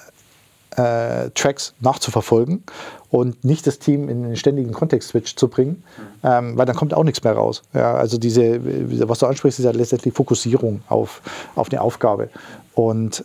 [0.77, 2.63] äh, Tracks nachzuverfolgen
[3.09, 5.83] und nicht das Team in einen ständigen Kontext-Switch zu bringen,
[6.23, 7.63] ähm, weil dann kommt auch nichts mehr raus.
[7.73, 8.59] Ja, also diese,
[9.07, 11.21] was du ansprichst, ist ja letztendlich Fokussierung auf,
[11.55, 12.29] auf eine Aufgabe.
[12.73, 13.23] Und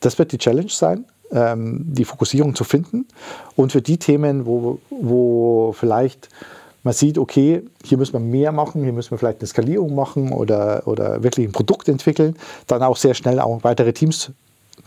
[0.00, 3.06] das wird die Challenge sein, ähm, die Fokussierung zu finden.
[3.56, 6.28] Und für die Themen, wo, wo vielleicht
[6.84, 10.32] man sieht, okay, hier müssen wir mehr machen, hier müssen wir vielleicht eine Skalierung machen
[10.32, 14.32] oder, oder wirklich ein Produkt entwickeln, dann auch sehr schnell auch weitere Teams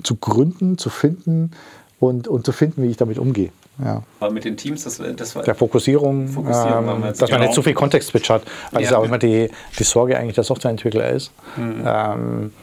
[0.04, 1.52] zu gründen, zu finden
[2.00, 3.52] und, und zu finden, wie ich damit umgehe.
[3.84, 4.02] Ja.
[4.20, 5.44] Aber mit den Teams, das, das war.
[5.44, 8.44] Der Fokussierung, Fokussierung ähm, dass man nicht zu viel Kontext-Switch hat.
[8.72, 11.32] Weil ja, das ist auch immer die, die Sorge eigentlich der Softwareentwickler ist.
[11.56, 11.84] Mhm.
[11.86, 12.54] Ähm,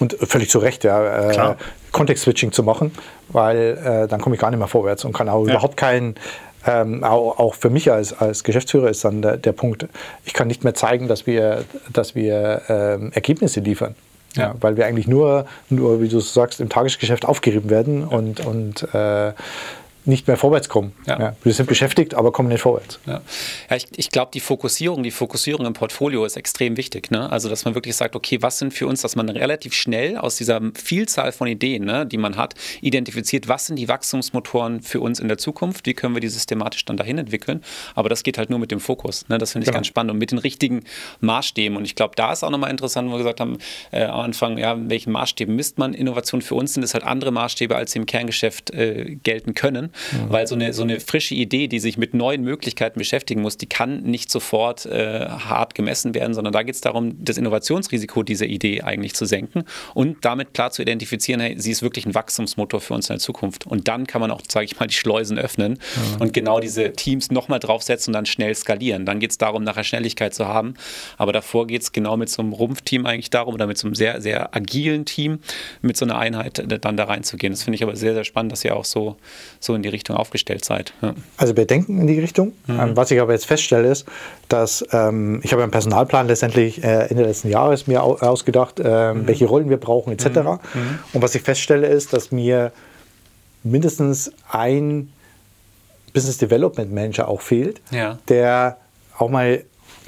[0.00, 1.54] und völlig zu Recht, ja, äh,
[1.92, 2.90] Kontext-Switching zu machen,
[3.28, 5.52] weil äh, dann komme ich gar nicht mehr vorwärts und kann auch ja.
[5.52, 6.16] überhaupt keinen.
[6.64, 9.88] Ähm, auch, auch, für mich als, als Geschäftsführer ist dann der, der, Punkt,
[10.24, 13.96] ich kann nicht mehr zeigen, dass wir, dass wir ähm, Ergebnisse liefern.
[14.36, 18.82] Ja, weil wir eigentlich nur, nur, wie du sagst, im Tagesgeschäft aufgerieben werden und, und
[18.94, 19.32] äh,
[20.04, 20.92] nicht mehr vorwärts kommen.
[21.06, 21.18] Ja.
[21.18, 22.98] Ja, wir sind beschäftigt, aber kommen nicht vorwärts.
[23.06, 23.22] Ja,
[23.70, 27.10] ja ich, ich glaube, die Fokussierung, die Fokussierung im Portfolio ist extrem wichtig.
[27.10, 27.30] Ne?
[27.30, 30.36] Also, dass man wirklich sagt, okay, was sind für uns, dass man relativ schnell aus
[30.36, 35.20] dieser Vielzahl von Ideen, ne, die man hat, identifiziert, was sind die Wachstumsmotoren für uns
[35.20, 37.62] in der Zukunft, wie können wir die systematisch dann dahin entwickeln.
[37.94, 39.28] Aber das geht halt nur mit dem Fokus.
[39.28, 39.38] Ne?
[39.38, 39.78] Das finde ich genau.
[39.78, 40.84] ganz spannend und mit den richtigen
[41.20, 41.76] Maßstäben.
[41.76, 43.58] Und ich glaube, da ist auch nochmal interessant, wo wir gesagt haben,
[43.92, 46.42] äh, am Anfang, ja, welchen Maßstäben misst man Innovation?
[46.42, 49.91] Für uns sind es halt andere Maßstäbe, als sie im Kerngeschäft äh, gelten können.
[50.12, 50.32] Mhm.
[50.32, 53.66] Weil so eine, so eine frische Idee, die sich mit neuen Möglichkeiten beschäftigen muss, die
[53.66, 58.46] kann nicht sofort äh, hart gemessen werden, sondern da geht es darum, das Innovationsrisiko dieser
[58.46, 62.80] Idee eigentlich zu senken und damit klar zu identifizieren, hey, sie ist wirklich ein Wachstumsmotor
[62.80, 63.66] für uns in der Zukunft.
[63.66, 66.20] Und dann kann man auch, sage ich mal, die Schleusen öffnen mhm.
[66.20, 69.06] und genau diese Teams nochmal draufsetzen und dann schnell skalieren.
[69.06, 70.74] Dann geht es darum, nachher Schnelligkeit zu haben.
[71.18, 73.94] Aber davor geht es genau mit so einem Rumpfteam eigentlich darum oder mit so einem
[73.94, 75.40] sehr, sehr agilen Team,
[75.80, 77.52] mit so einer Einheit dann da reinzugehen.
[77.52, 79.16] Das finde ich aber sehr, sehr spannend, dass ihr auch so,
[79.60, 80.92] so in die Richtung aufgestellt seid.
[81.02, 81.14] Ja.
[81.36, 82.52] Also wir denken in die Richtung.
[82.66, 82.96] Mhm.
[82.96, 84.06] Was ich aber jetzt feststelle, ist,
[84.48, 89.14] dass ähm, ich habe einen Personalplan letztendlich äh, Ende letzten Jahres mir au ausgedacht, äh,
[89.14, 89.26] mhm.
[89.26, 90.26] welche Rollen wir brauchen etc.
[90.26, 90.42] Mhm.
[90.42, 90.98] mhm.
[91.12, 92.72] Und was ich feststelle, ist, dass mir
[93.62, 95.12] mindestens ein
[96.12, 98.18] Business Development Manager auch fehlt, ja.
[98.28, 98.76] der
[99.16, 99.64] auch mal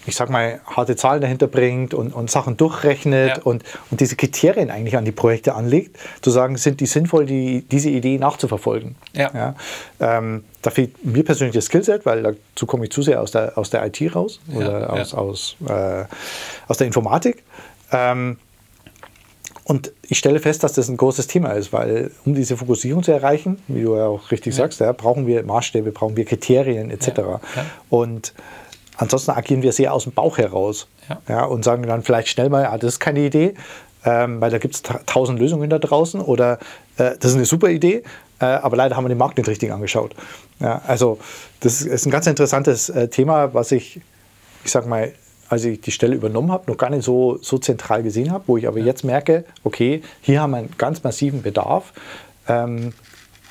[0.07, 3.43] ich sag mal, harte Zahlen dahinter bringt und, und Sachen durchrechnet ja.
[3.43, 7.63] und, und diese Kriterien eigentlich an die Projekte anlegt, zu sagen, sind die sinnvoll, die,
[7.63, 8.97] diese Idee nachzuverfolgen.
[9.13, 9.31] Ja.
[9.35, 9.55] ja
[10.01, 13.57] ähm, da fehlt mir persönlich das Skillset, weil dazu komme ich zu sehr aus der,
[13.57, 16.05] aus der IT raus oder ja, aus, Aus, äh,
[16.69, 17.43] aus der Informatik.
[17.93, 18.39] Ähm,
[19.67, 23.13] Und ich stelle fest, dass das ein großes Thema ist, weil um diese Fokussierung zu
[23.13, 27.41] erreichen, wie du ja auch richtig sagst, brauchen wir Maßstäbe, brauchen wir Kriterien etc.
[27.89, 28.35] Und
[28.97, 30.89] ansonsten agieren wir sehr aus dem Bauch heraus
[31.29, 31.45] ja.
[31.45, 33.55] und sagen dann vielleicht schnell mal, ah, das ist keine Idee,
[34.05, 36.59] ähm, weil da gibt es tausend Lösungen da draußen oder
[36.97, 38.03] äh, das ist eine super Idee,
[38.41, 40.15] äh, aber leider haben wir den Markt nicht richtig angeschaut.
[40.61, 41.19] also
[41.61, 44.01] das ist ein ganz interessantes äh, Thema, was ich,
[44.65, 45.13] ich sag mal,
[45.49, 48.57] als ich die Stelle übernommen habe, noch gar nicht so, so zentral gesehen habe, wo
[48.57, 51.93] ich aber jetzt merke, okay, hier haben wir einen ganz massiven Bedarf.
[52.49, 52.93] Ähm,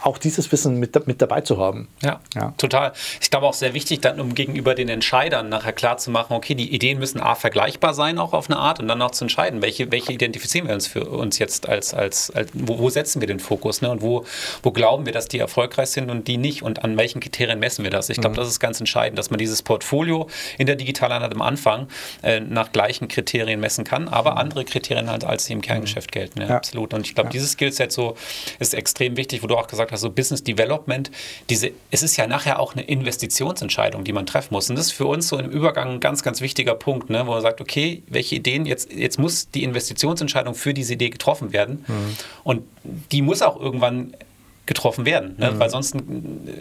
[0.04, 1.88] auch dieses Wissen mit, mit dabei zu haben.
[2.02, 2.92] Ja, ja, total.
[3.22, 6.56] Ich glaube auch sehr wichtig, dann um gegenüber den Entscheidern nachher klar zu machen, okay,
[6.56, 9.62] die Ideen müssen A vergleichbar sein, auch auf eine Art, und dann auch zu entscheiden,
[9.62, 13.28] welche, welche identifizieren wir uns für uns jetzt als, als, als wo, wo, setzen wir
[13.28, 13.90] den Fokus ne?
[13.90, 14.26] und wo,
[14.62, 17.84] wo glauben wir, dass die erfolgreich sind und die nicht und an welchen Kriterien messen
[17.84, 18.10] wir das.
[18.10, 18.40] Ich glaube, mhm.
[18.40, 21.88] das ist ganz entscheidend, dass man dieses Portfolio in der Digitaleinheit am Anfang
[22.24, 24.38] äh, nach gleichen Kriterien messen kann, aber mhm.
[24.40, 26.42] andere Kriterien halt, als sie im Kerngeschäft gelten.
[26.42, 26.56] Ja, ja.
[26.58, 26.94] Absolut.
[26.94, 27.32] Und ich glaube, ja.
[27.32, 28.18] dieses Skillset so
[28.60, 31.10] ist extrem wichtig, wo du auch gesagt hast, also Business Development,
[31.50, 34.70] diese, es ist ja nachher auch eine Investitionsentscheidung, die man treffen muss.
[34.70, 37.32] Und das ist für uns so im Übergang ein ganz, ganz wichtiger Punkt, ne, wo
[37.32, 41.86] man sagt, okay, welche Ideen, jetzt, jetzt muss die Investitionsentscheidung für diese Idee getroffen werden.
[41.88, 42.18] Mhm.
[42.44, 44.14] Und die muss auch irgendwann
[44.66, 45.36] getroffen werden.
[45.38, 45.52] Ne?
[45.52, 45.60] Mhm.
[45.60, 45.96] Weil sonst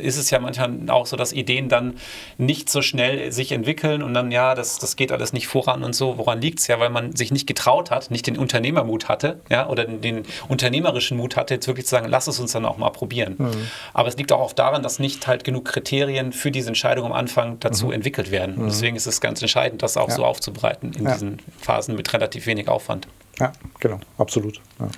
[0.00, 1.94] ist es ja manchmal auch so, dass Ideen dann
[2.36, 5.94] nicht so schnell sich entwickeln und dann, ja, das, das geht alles nicht voran und
[5.94, 6.18] so.
[6.18, 6.80] Woran liegt es ja?
[6.80, 11.16] Weil man sich nicht getraut hat, nicht den Unternehmermut hatte, ja, oder den, den unternehmerischen
[11.16, 13.36] Mut hatte, jetzt wirklich zu sagen, lass es uns dann auch mal probieren.
[13.38, 13.68] Mhm.
[13.94, 17.60] Aber es liegt auch daran, dass nicht halt genug Kriterien für diese Entscheidung am Anfang
[17.60, 17.92] dazu mhm.
[17.92, 18.56] entwickelt werden.
[18.56, 18.68] Und mhm.
[18.68, 20.14] deswegen ist es ganz entscheidend, das auch ja.
[20.16, 21.12] so aufzubereiten in ja.
[21.12, 23.06] diesen Phasen mit relativ wenig Aufwand.
[23.38, 24.60] Ja, genau, absolut.
[24.80, 24.88] Ja.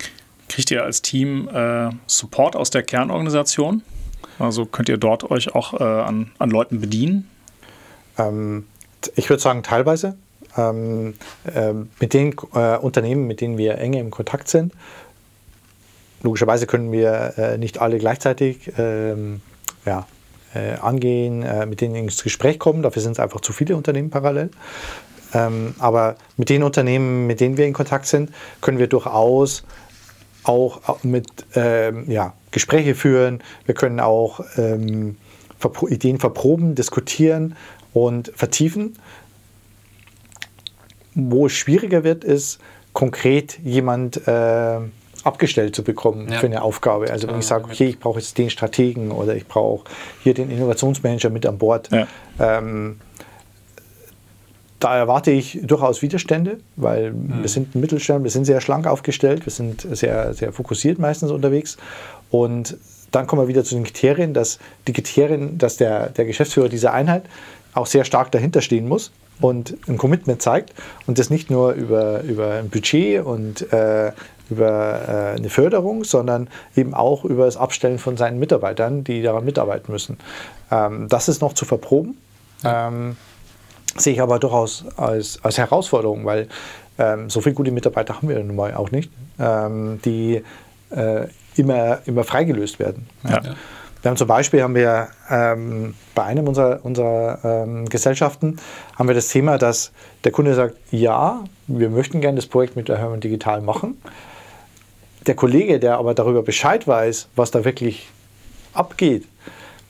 [0.49, 3.81] Kriegt ihr als Team äh, Support aus der Kernorganisation?
[4.39, 7.29] Also könnt ihr dort euch auch äh, an, an Leuten bedienen?
[8.17, 8.65] Ähm,
[9.15, 10.15] ich würde sagen, teilweise.
[10.57, 11.15] Ähm,
[11.53, 14.73] äh, mit den äh, Unternehmen, mit denen wir enge im Kontakt sind,
[16.23, 19.41] logischerweise können wir äh, nicht alle gleichzeitig ähm,
[19.85, 20.07] ja,
[20.53, 22.83] äh, angehen, mit denen ins Gespräch kommen.
[22.83, 24.49] Dafür sind es einfach zu viele Unternehmen parallel.
[25.33, 28.31] Ähm, aber mit den Unternehmen, mit denen wir in Kontakt sind,
[28.61, 29.63] können wir durchaus
[30.47, 33.41] auch mit ähm, ja, Gespräche führen.
[33.65, 35.17] Wir können auch ähm,
[35.89, 37.55] Ideen verproben, diskutieren
[37.93, 38.97] und vertiefen.
[41.13, 42.59] Wo es schwieriger wird, ist
[42.93, 44.79] konkret jemand äh,
[45.23, 46.39] abgestellt zu bekommen ja.
[46.39, 47.09] für eine Aufgabe.
[47.09, 49.85] Also wenn ich sage, okay, ich brauche jetzt den Strategen oder ich brauche
[50.23, 51.89] hier den Innovationsmanager mit an Bord.
[51.91, 52.07] Ja.
[52.39, 52.99] Ähm,
[54.79, 57.41] da erwarte ich durchaus Widerstände, weil mhm.
[57.41, 61.31] wir sind ein Mittelstand, wir sind sehr schlank aufgestellt, wir sind sehr, sehr fokussiert meistens
[61.31, 61.77] unterwegs.
[62.29, 62.77] Und
[63.11, 66.93] dann kommen wir wieder zu den Kriterien, dass die Kriterien, dass der, der Geschäftsführer dieser
[66.93, 67.23] Einheit
[67.73, 70.73] auch sehr stark dahinter stehen muss und ein Commitment zeigt
[71.07, 74.11] und das nicht nur über, über ein Budget und äh,
[74.49, 79.45] über äh, eine Förderung, sondern eben auch über das Abstellen von seinen Mitarbeitern, die daran
[79.45, 80.17] mitarbeiten müssen.
[80.71, 82.17] Ähm, das ist noch zu verproben.
[82.63, 83.17] Ähm,
[83.97, 86.47] sehe ich aber durchaus als, als Herausforderung, weil
[86.97, 90.41] ähm, so viele gute Mitarbeiter haben wir nun mal auch nicht, ähm, die
[90.91, 93.07] äh, immer, immer freigelöst werden.
[93.23, 93.41] Ja.
[93.43, 93.55] Ja.
[94.01, 98.57] Wir haben zum Beispiel haben wir ähm, bei einem unserer, unserer ähm, Gesellschaften
[98.95, 99.91] haben wir das Thema, dass
[100.23, 103.99] der Kunde sagt, ja, wir möchten gerne das Projekt mit der Hermann Digital machen.
[105.25, 108.07] Der Kollege, der aber darüber Bescheid weiß, was da wirklich
[108.73, 109.25] abgeht,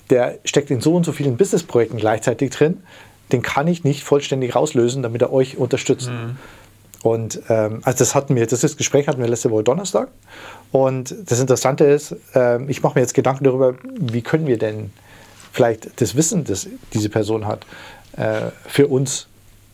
[0.10, 2.84] der steckt in so und so vielen Businessprojekten gleichzeitig drin,
[3.31, 6.09] den kann ich nicht vollständig rauslösen, damit er euch unterstützt.
[6.09, 6.38] Mhm.
[7.03, 10.07] Und ähm, also das hatten wir, das ist, Gespräch hatten wir letzte Woche Donnerstag.
[10.71, 14.91] Und das Interessante ist, äh, ich mache mir jetzt Gedanken darüber, wie können wir denn
[15.51, 17.65] vielleicht das Wissen, das diese Person hat,
[18.17, 19.27] äh, für uns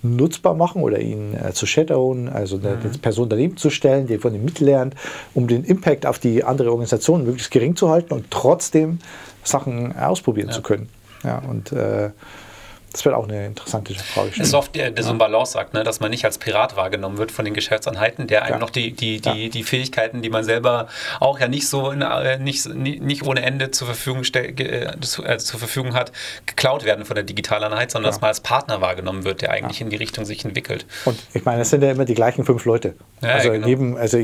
[0.03, 2.65] nutzbar machen oder ihn äh, zu shadowen, also mhm.
[2.65, 4.95] eine, Person daneben zu stellen, die von ihm mitlernt,
[5.33, 8.99] um den Impact auf die andere Organisation möglichst gering zu halten und trotzdem
[9.43, 10.53] Sachen ausprobieren ja.
[10.53, 10.89] zu können.
[11.23, 12.09] Ja, und äh,
[12.91, 14.31] das wird auch eine interessante Frage.
[14.31, 15.83] Es ist oft der, der so ein Balanceakt, ne?
[15.83, 18.59] dass man nicht als Pirat wahrgenommen wird von den Geschäftseinheiten, der einem ja.
[18.59, 19.49] noch die, die, die, ja.
[19.49, 20.87] die Fähigkeiten, die man selber
[21.19, 25.37] auch ja nicht so in, äh, nicht, nicht ohne Ende zur Verfügung, äh, zu, äh,
[25.37, 26.11] zur Verfügung hat,
[26.45, 28.11] geklaut werden von der Digitaleinheit, sondern ja.
[28.11, 30.85] dass man als Partner wahrgenommen wird, der eigentlich in die Richtung sich entwickelt.
[31.05, 32.95] Und ich meine, es sind ja immer die gleichen fünf Leute.
[33.21, 33.67] also genau.
[33.67, 34.19] jedem, also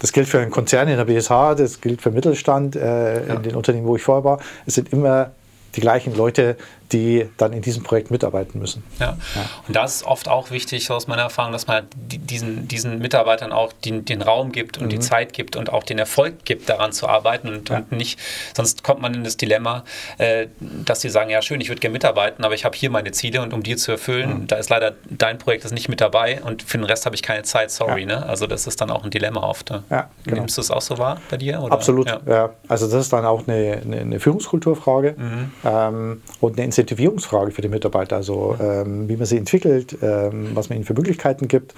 [0.00, 3.54] das gilt für einen Konzern in der BSH, das gilt für Mittelstand, äh, in den
[3.54, 4.40] Unternehmen, wo ich vorher war.
[4.66, 5.32] Es sind immer
[5.76, 6.56] die gleichen Leute,
[6.92, 8.84] die dann in diesem Projekt mitarbeiten müssen.
[8.98, 9.16] Ja.
[9.34, 9.50] ja.
[9.66, 13.72] Und da ist oft auch wichtig aus meiner Erfahrung, dass man diesen, diesen Mitarbeitern auch
[13.72, 14.90] den, den Raum gibt und mhm.
[14.90, 17.78] die Zeit gibt und auch den Erfolg gibt, daran zu arbeiten und, ja.
[17.78, 18.18] und nicht,
[18.56, 19.84] sonst kommt man in das Dilemma,
[20.18, 23.12] äh, dass sie sagen, ja schön, ich würde gerne mitarbeiten, aber ich habe hier meine
[23.12, 24.46] Ziele und um die zu erfüllen, mhm.
[24.46, 27.22] da ist leider dein Projekt ist nicht mit dabei und für den Rest habe ich
[27.22, 28.02] keine Zeit, sorry.
[28.02, 28.06] Ja.
[28.06, 28.26] Ne?
[28.26, 29.70] Also das ist dann auch ein Dilemma oft.
[29.70, 29.82] Ne?
[30.24, 30.40] Genau.
[30.40, 31.60] Nimmst du es auch so wahr bei dir?
[31.60, 31.72] Oder?
[31.72, 32.50] Absolut, ja.
[32.68, 35.52] Also das ist dann auch eine, eine, eine Führungskulturfrage mhm.
[35.64, 40.68] ähm, und eine Incentivierungsfrage für die Mitarbeiter, also ähm, wie man sie entwickelt, ähm, was
[40.68, 41.74] man ihnen für Möglichkeiten gibt.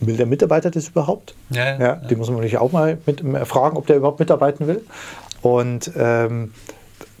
[0.00, 1.34] Will der Mitarbeiter das überhaupt?
[1.50, 1.94] Ja, ja, ja.
[1.96, 4.82] Die muss man natürlich auch mal mit, fragen, ob der überhaupt mitarbeiten will.
[5.42, 6.52] Und ähm,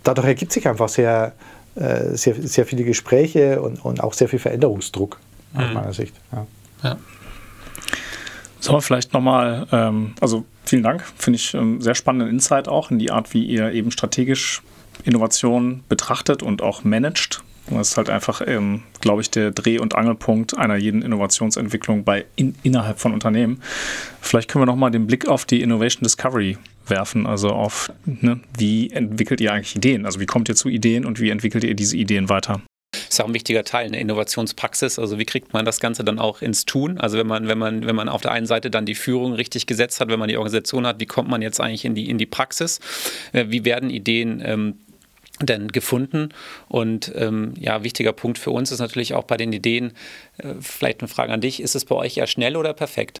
[0.02, 1.32] dadurch ergibt sich einfach sehr,
[1.76, 5.18] äh, sehr, sehr viele Gespräche und, und auch sehr viel Veränderungsdruck
[5.54, 5.74] aus mhm.
[5.74, 6.14] meiner Sicht.
[6.32, 6.46] Ja.
[6.82, 6.96] ja.
[8.58, 12.90] Sollen wir vielleicht nochmal, ähm, also vielen Dank, finde ich ähm, sehr spannenden Insight auch
[12.90, 14.62] in die Art, wie ihr eben strategisch
[15.04, 17.42] Innovation betrachtet und auch managt.
[17.70, 22.24] Das ist halt einfach, ähm, glaube ich, der Dreh- und Angelpunkt einer jeden Innovationsentwicklung bei
[22.34, 23.62] in, innerhalb von Unternehmen.
[24.20, 28.90] Vielleicht können wir nochmal den Blick auf die Innovation Discovery werfen, also auf, ne, wie
[28.90, 30.04] entwickelt ihr eigentlich Ideen?
[30.04, 32.60] Also wie kommt ihr zu Ideen und wie entwickelt ihr diese Ideen weiter?
[33.12, 34.98] Ist auch ein wichtiger Teil eine Innovationspraxis.
[34.98, 36.98] Also wie kriegt man das Ganze dann auch ins Tun?
[36.98, 39.66] Also wenn man, wenn man, wenn man auf der einen Seite dann die Führung richtig
[39.66, 42.18] gesetzt hat, wenn man die Organisation hat, wie kommt man jetzt eigentlich in die, in
[42.18, 42.80] die Praxis?
[43.32, 44.78] Äh, wie werden Ideen ähm,
[45.40, 46.30] denn gefunden?
[46.68, 49.92] Und ähm, ja, wichtiger Punkt für uns ist natürlich auch bei den Ideen,
[50.38, 53.18] äh, vielleicht eine Frage an dich, ist es bei euch eher schnell oder perfekt?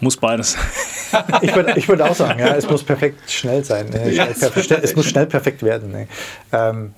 [0.00, 0.56] Muss beides.
[1.42, 3.88] ich würde ich würd auch sagen, ja, es muss perfekt schnell sein.
[3.88, 4.12] Ne?
[4.12, 5.90] Ja, es muss schnell perfekt werden.
[5.90, 6.08] Ne?
[6.52, 6.94] Ähm,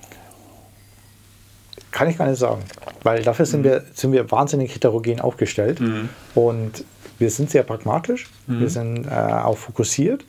[1.91, 2.61] kann ich gar nicht sagen,
[3.03, 3.65] weil dafür sind, mhm.
[3.65, 6.09] wir, sind wir wahnsinnig heterogen aufgestellt mhm.
[6.35, 6.83] und
[7.19, 8.59] wir sind sehr pragmatisch, mhm.
[8.59, 10.25] wir sind äh, auch fokussiert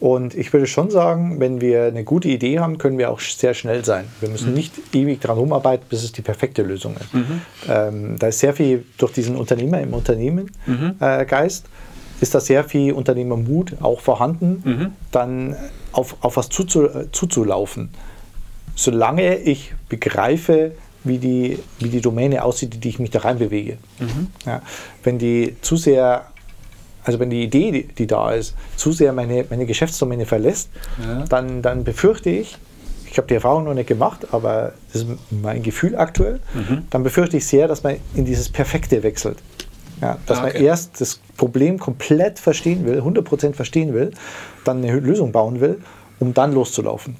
[0.00, 3.54] und ich würde schon sagen, wenn wir eine gute Idee haben, können wir auch sehr
[3.54, 4.04] schnell sein.
[4.20, 4.54] Wir müssen mhm.
[4.54, 7.12] nicht ewig daran rumarbeiten, bis es die perfekte Lösung ist.
[7.12, 7.40] Mhm.
[7.68, 10.94] Ähm, da ist sehr viel durch diesen Unternehmer im Unternehmen mhm.
[11.00, 11.66] äh, Geist,
[12.20, 14.92] ist da sehr viel Unternehmermut auch vorhanden, mhm.
[15.10, 15.56] dann
[15.92, 17.90] auf, auf was zuzu, äh, zuzulaufen.
[18.76, 20.72] Solange ich begreife,
[21.08, 23.78] wie die, wie die Domäne aussieht, in die ich mich da reinbewege.
[23.98, 24.28] Mhm.
[24.46, 24.62] Ja,
[25.02, 26.26] wenn die zu sehr
[27.04, 30.68] also wenn die Idee, die, die da ist, zu sehr meine, meine Geschäftsdomäne verlässt,
[31.02, 31.24] ja.
[31.24, 32.58] dann, dann befürchte ich,
[33.10, 36.82] ich habe die Erfahrung noch nicht gemacht, aber das ist mein Gefühl aktuell, mhm.
[36.90, 39.38] dann befürchte ich sehr, dass man in dieses Perfekte wechselt.
[40.02, 40.58] Ja, dass ah, okay.
[40.58, 44.12] man erst das Problem komplett verstehen will, 100% verstehen will,
[44.64, 45.80] dann eine Lösung bauen will,
[46.20, 47.16] um dann loszulaufen.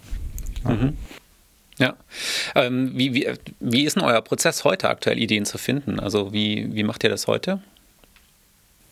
[0.65, 0.97] Mhm.
[1.79, 1.95] Ja.
[2.55, 3.29] Ähm, wie, wie,
[3.61, 6.01] wie ist denn euer Prozess heute aktuell, Ideen zu finden?
[6.01, 7.61] Also wie, wie macht ihr das heute?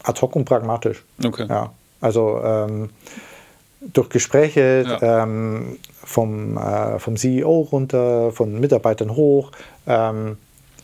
[0.06, 1.04] ad hoc und pragmatisch.
[1.24, 1.46] Okay.
[1.48, 2.90] Ja, also ähm,
[3.80, 5.22] durch Gespräche ja.
[5.22, 9.52] ähm, vom, äh, vom CEO runter, von Mitarbeitern hoch,
[9.86, 10.38] ähm,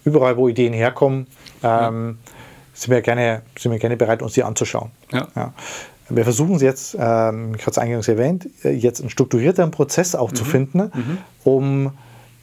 [0.04, 1.26] überall, wo Ideen herkommen,
[1.62, 2.32] ähm, ja.
[2.74, 4.90] sind, wir gerne, sind wir gerne bereit, uns die anzuschauen.
[5.12, 5.28] Ja.
[5.34, 5.52] ja.
[6.14, 10.14] Wir versuchen es jetzt, ähm, ich hatte es eingangs erwähnt, äh, jetzt einen strukturierteren Prozess
[10.14, 10.34] auch mhm.
[10.34, 11.18] zu finden, mhm.
[11.44, 11.92] um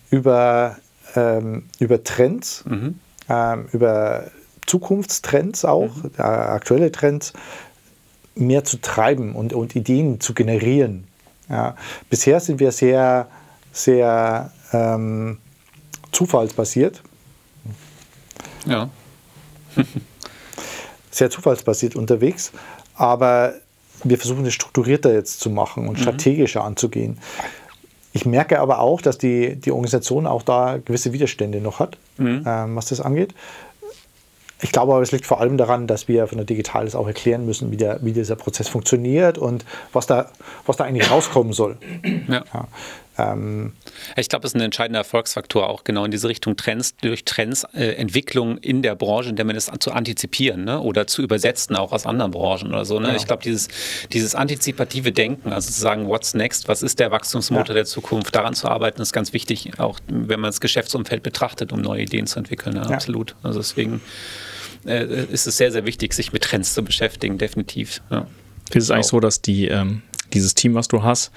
[0.10, 0.78] über,
[1.16, 3.00] ähm, über Trends, mhm.
[3.30, 4.26] ähm, über
[4.66, 6.12] Zukunftstrends auch, mhm.
[6.18, 7.34] äh, aktuelle Trends,
[8.36, 11.06] mehr zu treiben und, und Ideen zu generieren.
[11.48, 11.76] Ja.
[12.10, 13.28] Bisher sind wir sehr,
[13.72, 15.38] sehr ähm,
[16.12, 17.04] zufallsbasiert.
[18.66, 18.90] Ja.
[21.12, 22.52] sehr zufallsbasiert unterwegs,
[23.00, 23.54] aber
[24.04, 26.02] wir versuchen es strukturierter jetzt zu machen und mhm.
[26.02, 27.18] strategischer anzugehen.
[28.12, 32.44] Ich merke aber auch, dass die, die Organisation auch da gewisse Widerstände noch hat, mhm.
[32.46, 33.34] ähm, was das angeht.
[34.62, 37.46] Ich glaube aber, es liegt vor allem daran, dass wir von der Digitales auch erklären
[37.46, 40.30] müssen, wie, der, wie dieser Prozess funktioniert und was da,
[40.66, 41.78] was da eigentlich rauskommen soll.
[42.28, 42.44] Ja.
[42.54, 42.68] ja.
[43.20, 43.74] Ähm,
[44.16, 47.66] ich glaube, es ist ein entscheidender Erfolgsfaktor, auch genau in diese Richtung Trends, durch Trends,
[47.74, 50.80] äh, Entwicklung in der Branche, in der man das zu antizipieren ne?
[50.80, 53.00] oder zu übersetzen, auch aus anderen Branchen oder so.
[53.00, 53.08] Ne?
[53.08, 53.18] Genau.
[53.18, 53.68] Ich glaube, dieses,
[54.14, 57.74] dieses antizipative Denken, also zu sagen, what's next, was ist der Wachstumsmotor ja.
[57.76, 61.82] der Zukunft, daran zu arbeiten, ist ganz wichtig, auch wenn man das Geschäftsumfeld betrachtet, um
[61.82, 62.76] neue Ideen zu entwickeln.
[62.76, 62.82] Ne?
[62.82, 62.96] Ja.
[62.96, 63.36] Absolut.
[63.44, 64.02] Also deswegen
[64.86, 68.02] äh, ist es sehr, sehr wichtig, sich mit Trends zu beschäftigen, definitiv.
[68.10, 68.28] Ja.
[68.72, 70.04] Ist es eigentlich so, dass die, ähm,
[70.34, 71.32] dieses Team, was du hast,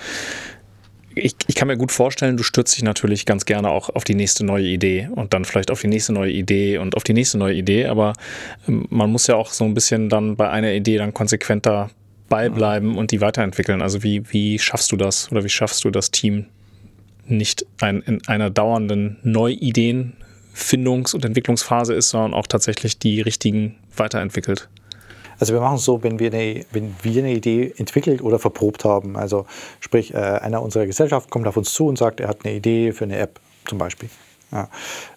[1.14, 4.14] ich, ich, kann mir gut vorstellen, du stürzt dich natürlich ganz gerne auch auf die
[4.14, 7.38] nächste neue Idee und dann vielleicht auf die nächste neue Idee und auf die nächste
[7.38, 8.14] neue Idee, aber
[8.68, 11.90] ähm, man muss ja auch so ein bisschen dann bei einer Idee dann konsequenter
[12.28, 13.82] beibleiben und die weiterentwickeln.
[13.82, 16.46] Also wie, wie schaffst du das oder wie schaffst du das Team
[17.26, 24.70] nicht ein, in einer dauernden Neuideenfindungs- und Entwicklungsphase ist, sondern auch tatsächlich die richtigen weiterentwickelt?
[25.42, 28.84] Also wir machen es so, wenn wir, eine, wenn wir eine Idee entwickelt oder verprobt
[28.84, 29.44] haben, also
[29.80, 32.92] sprich, äh, einer unserer Gesellschaft kommt auf uns zu und sagt, er hat eine Idee
[32.92, 34.08] für eine App zum Beispiel.
[34.52, 34.68] Ja.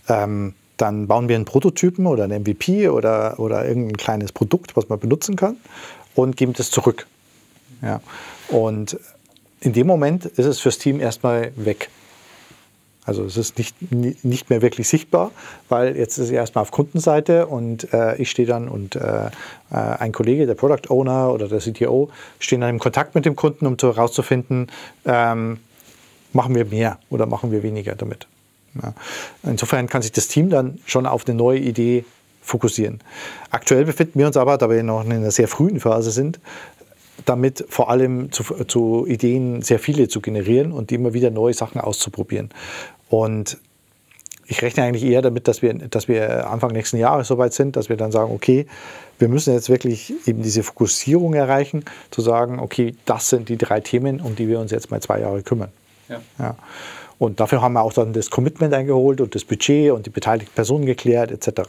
[0.09, 4.89] Ähm, dann bauen wir einen Prototypen oder einen MVP oder, oder irgendein kleines Produkt, was
[4.89, 5.57] man benutzen kann
[6.15, 7.05] und geben das zurück.
[7.83, 8.01] Ja.
[8.47, 8.97] Und
[9.59, 11.91] in dem Moment ist es fürs Team erstmal weg.
[13.05, 15.31] Also es ist nicht, nicht mehr wirklich sichtbar,
[15.69, 19.29] weil jetzt ist es erstmal auf Kundenseite und äh, ich stehe dann und äh, äh,
[19.71, 23.67] ein Kollege, der Product Owner oder der CTO, stehen dann im Kontakt mit dem Kunden,
[23.67, 24.71] um herauszufinden,
[25.05, 25.59] ähm,
[26.33, 28.27] machen wir mehr oder machen wir weniger damit.
[28.81, 28.93] Ja.
[29.43, 32.05] Insofern kann sich das Team dann schon auf eine neue Idee
[32.41, 32.99] fokussieren.
[33.51, 36.39] Aktuell befinden wir uns aber, da wir noch in einer sehr frühen Phase sind,
[37.23, 41.79] damit vor allem zu, zu, Ideen sehr viele zu generieren und immer wieder neue Sachen
[41.79, 42.49] auszuprobieren.
[43.09, 43.57] Und
[44.47, 47.89] ich rechne eigentlich eher damit, dass wir, dass wir Anfang nächsten Jahres soweit sind, dass
[47.89, 48.67] wir dann sagen, okay,
[49.17, 53.79] wir müssen jetzt wirklich eben diese Fokussierung erreichen, zu sagen, okay, das sind die drei
[53.79, 55.69] Themen, um die wir uns jetzt mal zwei Jahre kümmern.
[56.09, 56.21] Ja.
[56.37, 56.55] ja.
[57.17, 60.53] Und dafür haben wir auch dann das Commitment eingeholt und das Budget und die beteiligten
[60.53, 61.61] Personen geklärt etc.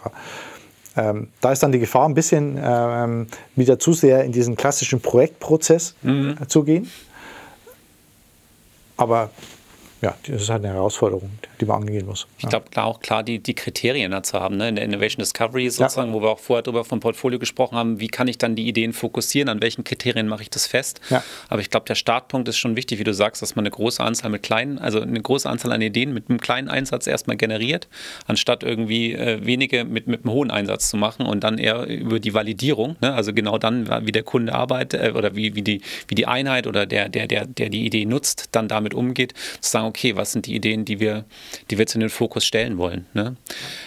[0.97, 5.01] Ähm, da ist dann die Gefahr, ein bisschen ähm, wieder zu sehr in diesen klassischen
[5.01, 6.37] Projektprozess mhm.
[6.49, 6.91] zu gehen.
[8.97, 9.31] Aber
[10.03, 12.27] ja, das ist halt eine Herausforderung, die man angehen muss.
[12.37, 14.69] Ich glaube, klar, auch klar, die, die Kriterien dazu haben, ne?
[14.69, 16.15] in der Innovation Discovery sozusagen, ja.
[16.15, 18.93] wo wir auch vorher drüber vom Portfolio gesprochen haben, wie kann ich dann die Ideen
[18.93, 21.01] fokussieren, an welchen Kriterien mache ich das fest.
[21.09, 21.23] Ja.
[21.49, 24.03] Aber ich glaube, der Startpunkt ist schon wichtig, wie du sagst, dass man eine große
[24.03, 27.89] Anzahl mit kleinen, also eine große Anzahl an Ideen mit einem kleinen Einsatz erstmal generiert,
[28.27, 32.21] anstatt irgendwie äh, wenige mit, mit einem hohen Einsatz zu machen und dann eher über
[32.21, 33.15] die Validierung, ne?
[33.15, 36.67] also genau dann, wie der Kunde arbeitet äh, oder wie, wie, die, wie die Einheit
[36.67, 40.33] oder der, der, der, der die Idee nutzt, dann damit umgeht, zu sagen, okay, was
[40.33, 41.25] sind die Ideen, die wir,
[41.71, 43.07] die wir jetzt in den Fokus stellen wollen.
[43.15, 43.37] Ne?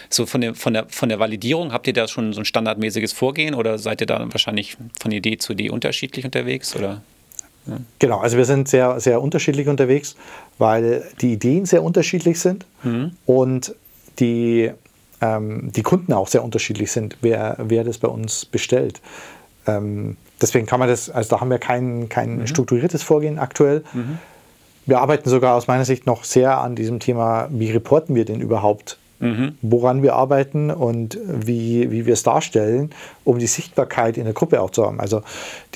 [0.08, 3.12] So von der, von, der, von der Validierung, habt ihr da schon so ein standardmäßiges
[3.12, 6.74] Vorgehen oder seid ihr da wahrscheinlich von Idee zu Idee unterschiedlich unterwegs?
[6.74, 7.02] Oder?
[7.66, 7.76] Ja.
[7.98, 10.16] Genau, also wir sind sehr, sehr unterschiedlich unterwegs,
[10.58, 13.12] weil die Ideen sehr unterschiedlich sind mhm.
[13.26, 13.74] und
[14.18, 14.70] die,
[15.20, 19.00] ähm, die Kunden auch sehr unterschiedlich sind, wer, wer das bei uns bestellt.
[19.66, 22.46] Ähm, deswegen kann man das, also da haben wir kein, kein mhm.
[22.46, 23.84] strukturiertes Vorgehen aktuell.
[23.92, 24.18] Mhm.
[24.90, 28.40] Wir arbeiten sogar aus meiner Sicht noch sehr an diesem Thema, wie reporten wir denn
[28.40, 29.56] überhaupt, mhm.
[29.62, 32.90] woran wir arbeiten und wie, wie wir es darstellen,
[33.22, 34.98] um die Sichtbarkeit in der Gruppe auch zu haben.
[34.98, 35.22] Also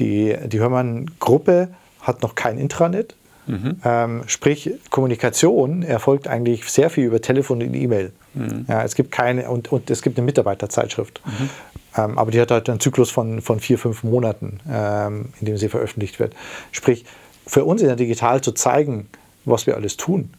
[0.00, 1.68] die, die Hörmann-Gruppe
[2.00, 3.14] hat noch kein Intranet.
[3.46, 3.76] Mhm.
[3.84, 8.10] Ähm, sprich, Kommunikation erfolgt eigentlich sehr viel über Telefon und E-Mail.
[8.34, 8.64] Mhm.
[8.66, 11.20] Ja, es gibt keine, und, und es gibt eine Mitarbeiterzeitschrift.
[11.24, 11.50] Mhm.
[11.96, 15.56] Ähm, aber die hat halt einen Zyklus von, von vier, fünf Monaten, ähm, in dem
[15.56, 16.34] sie veröffentlicht wird.
[16.72, 17.04] Sprich,
[17.46, 19.08] für uns in der Digital zu zeigen,
[19.44, 20.32] was wir alles tun,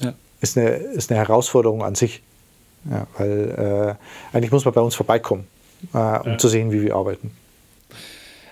[0.00, 0.12] ja.
[0.40, 2.22] ist, eine, ist eine Herausforderung an sich.
[2.88, 3.96] Ja, weil
[4.32, 5.46] äh, eigentlich muss man bei uns vorbeikommen,
[5.92, 6.38] äh, um ja.
[6.38, 7.32] zu sehen, wie wir arbeiten.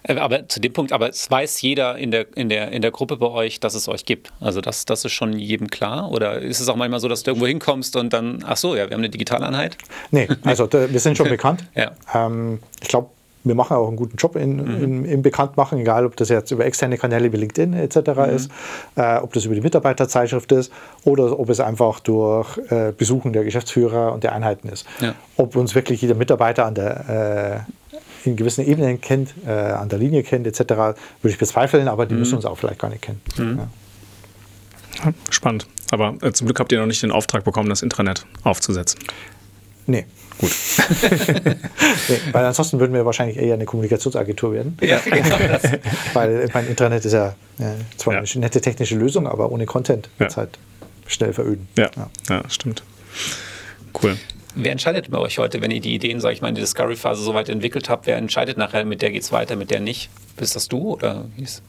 [0.02, 2.90] Äh, aber zu dem Punkt, aber es weiß jeder in der, in der, in der
[2.90, 4.32] Gruppe bei euch, dass es euch gibt.
[4.40, 6.10] Also das, das ist schon jedem klar?
[6.10, 8.88] Oder ist es auch manchmal so, dass du irgendwo hinkommst und dann, ach so, ja,
[8.88, 9.76] wir haben eine Digitaleinheit?
[10.10, 11.64] Nee, also wir sind schon bekannt.
[11.74, 11.92] ja.
[12.12, 13.10] Ähm, ich glaube,
[13.44, 14.82] wir machen auch einen guten Job in, mhm.
[14.82, 17.96] in, im Bekanntmachen, egal ob das jetzt über externe Kanäle wie LinkedIn etc.
[17.96, 18.24] Mhm.
[18.34, 18.50] ist,
[18.96, 20.72] äh, ob das über die Mitarbeiterzeitschrift ist
[21.04, 24.86] oder ob es einfach durch äh, Besuchen der Geschäftsführer und der Einheiten ist.
[25.00, 25.14] Ja.
[25.36, 27.66] Ob uns wirklich jeder Mitarbeiter an der,
[28.24, 32.06] äh, in gewissen Ebenen kennt, äh, an der Linie kennt etc., würde ich bezweifeln, aber
[32.06, 32.20] die mhm.
[32.20, 33.20] müssen uns auch vielleicht gar nicht kennen.
[33.36, 33.58] Mhm.
[33.58, 35.12] Ja.
[35.30, 35.66] Spannend.
[35.90, 39.00] Aber äh, zum Glück habt ihr noch nicht den Auftrag bekommen, das Intranet aufzusetzen.
[39.86, 40.06] Nee.
[40.38, 40.50] Gut.
[42.08, 44.76] nee, weil ansonsten würden wir wahrscheinlich eher eine Kommunikationsagentur werden.
[44.80, 45.62] Ja, genau das.
[46.12, 48.20] weil mein Intranet ist ja, ja zwar ja.
[48.20, 50.58] eine nette technische Lösung, aber ohne Content wird es halt
[51.06, 51.68] schnell veröden.
[51.76, 51.90] Ja.
[52.28, 52.82] ja, stimmt.
[54.02, 54.16] Cool.
[54.56, 57.22] Wer entscheidet bei euch heute, wenn ihr die Ideen, sag ich mal, in der Discovery-Phase
[57.22, 58.06] so weit entwickelt habt?
[58.06, 60.10] Wer entscheidet nachher, mit der geht es weiter, mit der nicht?
[60.36, 61.62] Bist das du oder hieß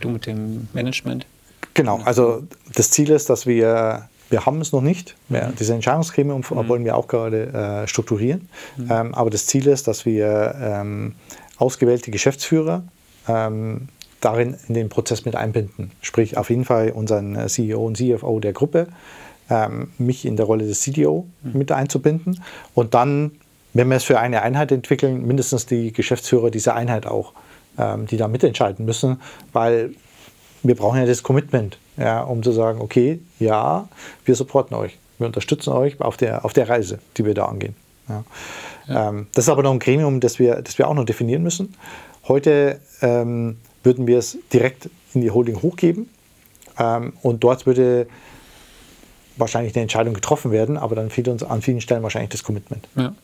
[0.00, 1.26] du mit dem Management?
[1.74, 2.42] Genau, also
[2.74, 5.16] das Ziel ist, dass wir wir haben es noch nicht.
[5.28, 5.54] Mhm.
[5.58, 6.68] Diese Entscheidungsgremium mhm.
[6.68, 8.48] wollen wir auch gerade äh, strukturieren.
[8.76, 8.88] Mhm.
[8.90, 11.14] Ähm, aber das Ziel ist, dass wir ähm,
[11.58, 12.84] ausgewählte Geschäftsführer
[13.28, 13.88] ähm,
[14.20, 15.90] darin in den Prozess mit einbinden.
[16.00, 18.88] Sprich, auf jeden Fall unseren äh, CEO und CFO der Gruppe,
[19.48, 21.58] ähm, mich in der Rolle des CDO mhm.
[21.58, 22.40] mit einzubinden
[22.74, 23.32] und dann,
[23.72, 27.32] wenn wir es für eine Einheit entwickeln, mindestens die Geschäftsführer dieser Einheit auch,
[27.78, 29.20] ähm, die da mitentscheiden müssen,
[29.52, 29.94] weil
[30.62, 33.88] wir brauchen ja das Commitment ja, um zu sagen, okay, ja,
[34.24, 37.76] wir supporten euch, wir unterstützen euch auf der, auf der Reise, die wir da angehen.
[38.08, 38.24] Ja.
[38.88, 39.08] Ja.
[39.10, 41.74] Ähm, das ist aber noch ein Gremium, das wir, das wir auch noch definieren müssen.
[42.26, 46.08] Heute ähm, würden wir es direkt in die Holding hochgeben
[46.78, 48.06] ähm, und dort würde
[49.36, 52.86] wahrscheinlich eine Entscheidung getroffen werden, aber dann fehlt uns an vielen Stellen wahrscheinlich das Commitment.
[52.96, 53.14] Ja,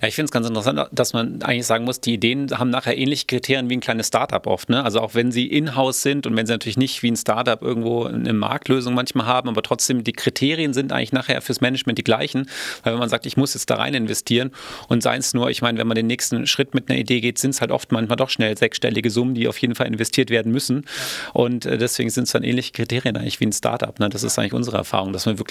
[0.00, 2.96] ja ich finde es ganz interessant, dass man eigentlich sagen muss, die Ideen haben nachher
[2.96, 4.68] ähnliche Kriterien wie ein kleines Startup oft.
[4.68, 4.82] Ne?
[4.82, 8.04] Also auch wenn sie in-house sind und wenn sie natürlich nicht wie ein Startup irgendwo
[8.04, 12.48] eine Marktlösung manchmal haben, aber trotzdem die Kriterien sind eigentlich nachher fürs Management die gleichen.
[12.82, 14.50] Weil wenn man sagt, ich muss jetzt da rein investieren
[14.88, 17.38] und seien es nur, ich meine, wenn man den nächsten Schritt mit einer Idee geht,
[17.38, 20.52] sind es halt oft manchmal doch schnell sechsstellige Summen, die auf jeden Fall investiert werden
[20.52, 20.86] müssen.
[21.32, 23.98] Und äh, deswegen sind es dann ähnliche Kriterien eigentlich wie ein Startup.
[23.98, 24.08] Ne?
[24.08, 25.49] Das ist eigentlich unsere Erfahrung, dass man wirklich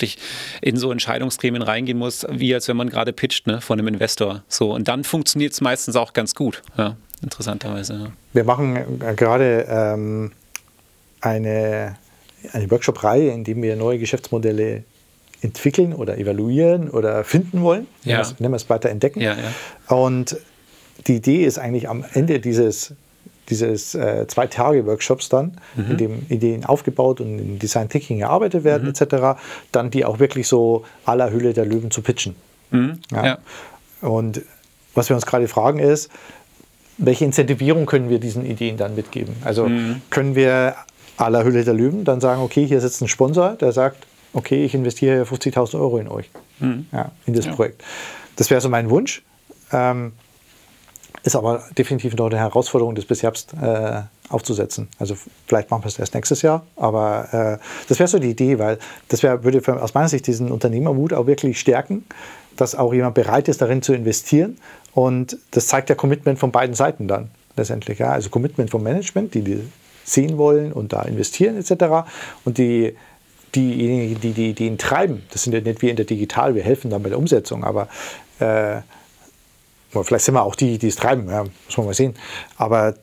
[0.61, 4.43] in so Entscheidungsgremien reingehen muss, wie als wenn man gerade pitcht ne, von einem Investor.
[4.47, 7.93] So, und dann funktioniert es meistens auch ganz gut, ja, interessanterweise.
[7.93, 8.11] Ja.
[8.33, 10.31] Wir machen äh, gerade ähm,
[11.21, 11.97] eine,
[12.53, 14.83] eine Workshop-Reihe, in dem wir neue Geschäftsmodelle
[15.41, 17.87] entwickeln oder evaluieren oder finden wollen.
[18.03, 18.23] Ja.
[18.39, 19.21] Nennen wir es weiter entdecken.
[19.21, 19.95] Ja, ja.
[19.95, 20.37] Und
[21.07, 22.93] die Idee ist eigentlich am Ende dieses
[23.49, 25.91] dieses äh, zwei Tage Workshops dann, Mhm.
[25.91, 28.89] in dem Ideen aufgebaut und in Design Thinking erarbeitet werden Mhm.
[28.89, 29.39] etc.,
[29.71, 32.35] dann die auch wirklich so aller Hülle der Löwen zu pitchen.
[32.71, 32.99] Mhm.
[33.11, 33.25] Ja.
[33.25, 33.37] Ja.
[34.01, 34.41] Und
[34.95, 36.09] was wir uns gerade fragen ist,
[36.97, 39.35] welche Incentivierung können wir diesen Ideen dann mitgeben?
[39.43, 40.01] Also Mhm.
[40.09, 40.75] können wir
[41.17, 44.73] aller Hülle der Löwen dann sagen, okay, hier sitzt ein Sponsor, der sagt, okay, ich
[44.75, 46.29] investiere 50.000 Euro in euch,
[46.91, 47.51] ja, in das Mhm.
[47.51, 47.83] Projekt.
[48.35, 49.21] Das wäre so mein Wunsch.
[49.71, 50.13] Ähm,
[51.23, 54.87] ist aber definitiv noch eine Herausforderung, das bis Herbst äh, aufzusetzen.
[54.99, 55.15] Also
[55.47, 58.77] vielleicht machen wir es erst nächstes Jahr, aber äh, das wäre so die Idee, weil
[59.09, 62.05] das wär, würde für, aus meiner Sicht diesen Unternehmermut auch wirklich stärken,
[62.55, 64.57] dass auch jemand bereit ist, darin zu investieren.
[64.93, 67.99] Und das zeigt ja Commitment von beiden Seiten dann letztendlich.
[67.99, 68.11] Ja?
[68.11, 69.61] Also Commitment vom Management, die die
[70.03, 72.09] sehen wollen und da investieren etc.
[72.45, 72.95] Und die
[73.55, 76.91] diejenigen, die die Ideen treiben, das sind ja nicht wir in der Digital, wir helfen
[76.91, 77.87] dann bei der Umsetzung, aber
[78.39, 78.81] äh,
[79.93, 82.15] oder vielleicht sind wir auch die, die es treiben, ja, muss man mal sehen.
[82.57, 82.95] Aber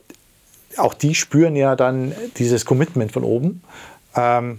[0.77, 3.63] auch die spüren ja dann dieses Commitment von oben
[4.15, 4.59] ähm,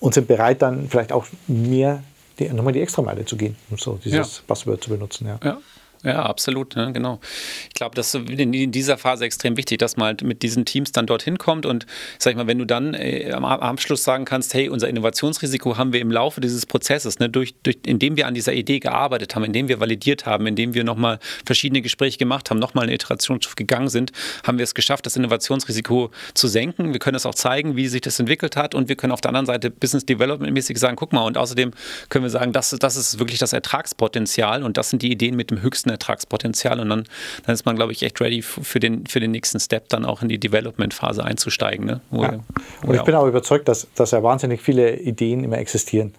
[0.00, 2.02] und sind bereit, dann vielleicht auch mehr,
[2.38, 4.42] die, nochmal die Extrameile zu gehen, um so dieses Ja.
[4.46, 5.26] Buzzword zu benutzen.
[5.26, 5.38] Ja.
[5.42, 5.58] Ja.
[6.02, 7.20] Ja, absolut, ne, genau.
[7.68, 10.92] Ich glaube, das ist in dieser Phase extrem wichtig, dass man halt mit diesen Teams
[10.92, 11.86] dann dorthin kommt und
[12.18, 15.92] sag ich mal, wenn du dann äh, am Abschluss sagen kannst, hey, unser Innovationsrisiko haben
[15.92, 19.44] wir im Laufe dieses Prozesses, ne, durch, durch, indem wir an dieser Idee gearbeitet haben,
[19.44, 23.88] indem wir validiert haben, indem wir nochmal verschiedene Gespräche gemacht haben, nochmal eine Iterationsstufe gegangen
[23.88, 24.12] sind,
[24.46, 26.92] haben wir es geschafft, das Innovationsrisiko zu senken.
[26.92, 29.30] Wir können es auch zeigen, wie sich das entwickelt hat und wir können auf der
[29.30, 31.72] anderen Seite Business Development mäßig sagen, guck mal, und außerdem
[32.08, 35.50] können wir sagen, das, das ist wirklich das Ertragspotenzial und das sind die Ideen mit
[35.50, 37.04] dem höchsten Ertragspotenzial und dann,
[37.44, 40.22] dann ist man, glaube ich, echt ready für den, für den nächsten Step, dann auch
[40.22, 41.86] in die Development-Phase einzusteigen.
[41.86, 42.00] Ne?
[42.10, 42.40] Wo Ja.
[42.82, 46.14] wo Und ich bin auch- auch überzeugt, dass, dass ja wahnsinnig viele Ideen immer existieren.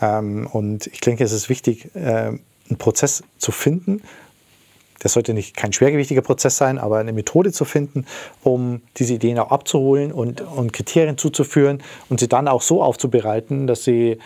[0.00, 4.02] Ähm, und ich denke, es ist wichtig, ähm, einen Prozess zu finden.
[5.00, 8.04] Das sollte nicht kein schwergewichtiger Prozess sein, aber eine Methode zu finden,
[8.42, 13.68] um diese Ideen auch abzuholen und, und Kriterien zuzuführen und sie dann auch so aufzubereiten,
[13.68, 14.18] dass sie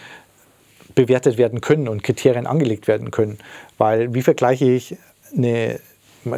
[0.94, 3.38] bewertet werden können und Kriterien angelegt werden können.
[3.82, 4.96] Weil wie vergleiche ich
[5.36, 5.80] eine,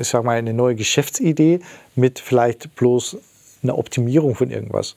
[0.01, 1.61] ich sag mal, eine neue Geschäftsidee
[1.95, 3.18] mit vielleicht bloß
[3.62, 4.97] einer Optimierung von irgendwas?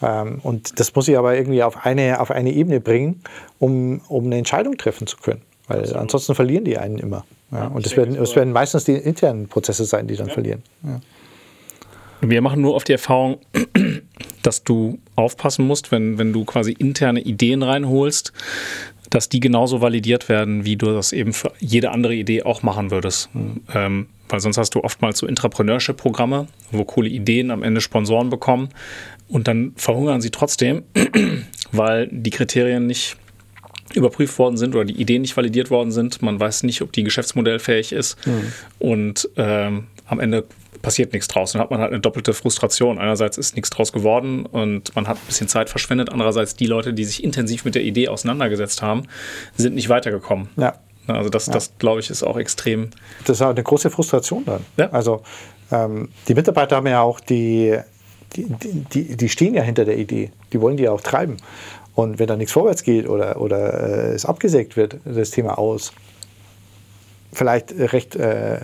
[0.00, 3.24] Ähm, und das muss ich aber irgendwie auf eine, auf eine Ebene bringen,
[3.58, 5.42] um, um eine Entscheidung treffen zu können.
[5.66, 7.24] Weil ansonsten verlieren die einen immer.
[7.50, 10.62] Ja, und das werden, das werden meistens die internen Prozesse sein, die dann verlieren.
[10.84, 11.00] Ja.
[12.20, 13.38] Wir machen nur oft die Erfahrung,
[14.44, 18.32] dass du aufpassen musst, wenn, wenn du quasi interne Ideen reinholst,
[19.10, 22.90] dass die genauso validiert werden, wie du das eben für jede andere Idee auch machen
[22.90, 23.28] würdest.
[23.74, 28.68] Ähm, weil sonst hast du oftmals so Intrapreneurship-Programme, wo coole Ideen am Ende Sponsoren bekommen
[29.28, 30.84] und dann verhungern sie trotzdem,
[31.72, 33.16] weil die Kriterien nicht
[33.94, 36.22] überprüft worden sind oder die Ideen nicht validiert worden sind.
[36.22, 38.16] Man weiß nicht, ob die geschäftsmodellfähig ist.
[38.78, 40.44] Und ähm, am Ende
[40.82, 41.52] passiert nichts draus.
[41.52, 42.98] Dann hat man halt eine doppelte Frustration.
[42.98, 46.10] Einerseits ist nichts draus geworden und man hat ein bisschen Zeit verschwendet.
[46.10, 49.02] Andererseits die Leute, die sich intensiv mit der Idee auseinandergesetzt haben,
[49.56, 50.48] sind nicht weitergekommen.
[50.56, 50.74] Ja.
[51.06, 52.90] Also das, das glaube ich, ist auch extrem.
[53.26, 54.64] Das ist auch eine große Frustration dann.
[54.76, 54.90] Ja.
[54.90, 55.22] Also
[55.72, 57.78] ähm, die Mitarbeiter haben ja auch die,
[58.36, 58.46] die,
[58.92, 60.30] die, die stehen ja hinter der Idee.
[60.52, 61.36] Die wollen die ja auch treiben.
[61.94, 65.92] Und wenn da nichts vorwärts geht oder, oder äh, es abgesägt wird, das Thema aus,
[67.32, 68.60] vielleicht recht äh,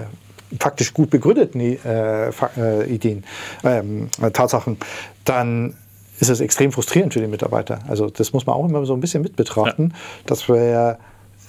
[0.61, 3.25] faktisch gut begründeten äh, äh, Ideen,
[3.65, 4.79] ähm, äh, Tatsachen,
[5.25, 5.75] dann
[6.19, 7.81] ist es extrem frustrierend für die Mitarbeiter.
[7.89, 9.93] Also das muss man auch immer so ein bisschen mit betrachten,
[10.25, 10.99] dass wir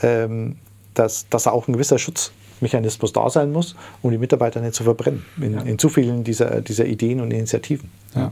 [0.02, 0.58] ähm,
[0.98, 4.84] dass, dass da auch ein gewisser Schutzmechanismus da sein muss, um die Mitarbeiter nicht zu
[4.84, 7.92] verbrennen in, in zu vielen dieser, dieser Ideen und Initiativen.
[8.16, 8.32] Ja.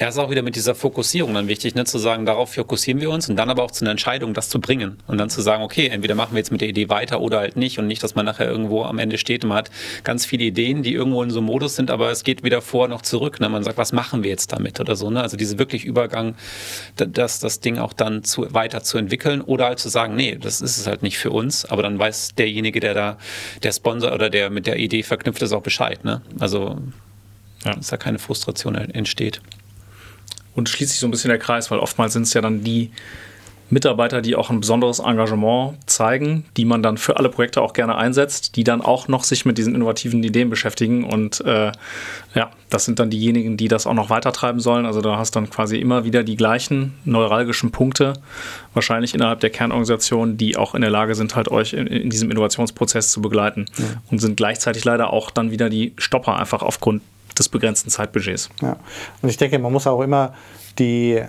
[0.00, 3.10] Ja, ist auch wieder mit dieser Fokussierung dann wichtig, ne, zu sagen, darauf fokussieren wir
[3.10, 5.62] uns und dann aber auch zu einer Entscheidung, das zu bringen und dann zu sagen,
[5.62, 8.14] okay, entweder machen wir jetzt mit der Idee weiter oder halt nicht und nicht, dass
[8.14, 9.70] man nachher irgendwo am Ende steht und man hat
[10.04, 12.88] ganz viele Ideen, die irgendwo in so einem Modus sind, aber es geht wieder vor
[12.88, 13.40] noch zurück.
[13.40, 13.48] Ne?
[13.48, 15.10] Man sagt, was machen wir jetzt damit oder so.
[15.10, 15.20] Ne?
[15.20, 16.36] Also diese wirklich Übergang,
[16.96, 20.60] das, das Ding auch dann zu, weiter zu entwickeln oder halt zu sagen, nee, das
[20.60, 23.18] ist es halt nicht für uns, aber dann weiß derjenige, der da,
[23.62, 26.04] der Sponsor oder der mit der Idee verknüpft ist, auch Bescheid.
[26.04, 26.22] Ne?
[26.38, 26.78] Also
[27.64, 27.74] ja.
[27.74, 29.40] dass da keine Frustration entsteht.
[30.54, 32.90] Und schließt sich so ein bisschen der Kreis, weil oftmals sind es ja dann die
[33.70, 37.96] Mitarbeiter, die auch ein besonderes Engagement zeigen, die man dann für alle Projekte auch gerne
[37.96, 41.04] einsetzt, die dann auch noch sich mit diesen innovativen Ideen beschäftigen.
[41.04, 41.70] Und äh,
[42.34, 44.86] ja, das sind dann diejenigen, die das auch noch weitertreiben sollen.
[44.86, 48.14] Also da hast dann quasi immer wieder die gleichen neuralgischen Punkte,
[48.74, 52.30] wahrscheinlich innerhalb der Kernorganisation, die auch in der Lage sind, halt euch in, in diesem
[52.30, 53.66] Innovationsprozess zu begleiten.
[53.78, 53.84] Ja.
[54.10, 57.02] Und sind gleichzeitig leider auch dann wieder die Stopper einfach aufgrund
[57.40, 58.50] des begrenzten Zeitbudgets.
[58.62, 58.76] Ja.
[59.22, 60.34] Und ich denke, man muss auch immer
[60.78, 61.20] die,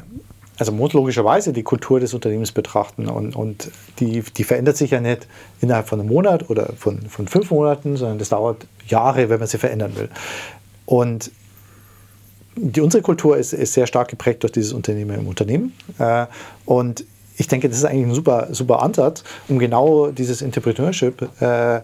[0.57, 5.01] also muss logischerweise die Kultur des Unternehmens betrachten und, und die, die verändert sich ja
[5.01, 5.27] nicht
[5.61, 9.47] innerhalb von einem Monat oder von, von fünf Monaten, sondern das dauert Jahre, wenn man
[9.47, 10.09] sie verändern will.
[10.85, 11.31] Und
[12.55, 15.73] die, unsere Kultur ist, ist sehr stark geprägt durch dieses Unternehmen im Unternehmen.
[15.97, 16.25] Äh,
[16.65, 17.05] und
[17.37, 21.79] ich denke, das ist eigentlich ein super, super Ansatz, um genau dieses Entrepreneurship äh,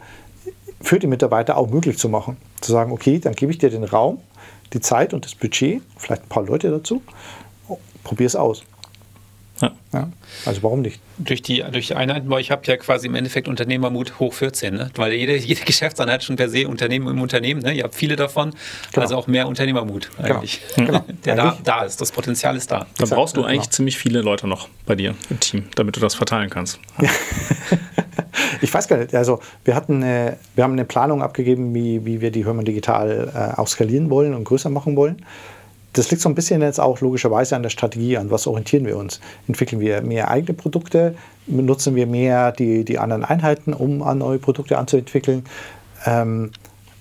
[0.81, 2.37] für die Mitarbeiter auch möglich zu machen.
[2.61, 4.19] Zu sagen, okay, dann gebe ich dir den Raum,
[4.73, 7.01] die Zeit und das Budget, vielleicht ein paar Leute dazu,
[8.03, 8.63] probier es aus.
[9.61, 9.71] Ja.
[9.93, 10.11] ja.
[10.45, 10.99] Also warum nicht?
[11.17, 14.33] Durch die, durch die Einheiten bei euch habt ihr ja quasi im Endeffekt Unternehmermut hoch
[14.33, 14.91] 14, ne?
[14.95, 17.73] weil jede, jede Geschäftseinheit schon per se Unternehmen im Unternehmen, ne?
[17.73, 18.53] ihr habt viele davon,
[18.91, 19.03] genau.
[19.03, 20.35] also auch mehr Unternehmermut genau.
[20.35, 21.03] eigentlich, genau.
[21.25, 21.63] der eigentlich.
[21.63, 22.85] Da, da ist, das Potenzial ist da.
[22.97, 23.71] Da brauchst du eigentlich genau.
[23.71, 26.79] ziemlich viele Leute noch bei dir im Team, damit du das verteilen kannst.
[28.61, 32.21] Ich weiß gar nicht, also wir hatten eine, wir haben eine Planung abgegeben, wie, wie
[32.21, 35.25] wir die Hörmann Digital äh, auch skalieren wollen und größer machen wollen.
[35.93, 38.97] Das liegt so ein bisschen jetzt auch logischerweise an der Strategie, an was orientieren wir
[38.97, 39.19] uns.
[39.47, 41.15] Entwickeln wir mehr eigene Produkte,
[41.47, 45.45] nutzen wir mehr die, die anderen Einheiten, um an neue Produkte anzuentwickeln.
[46.05, 46.51] Ähm,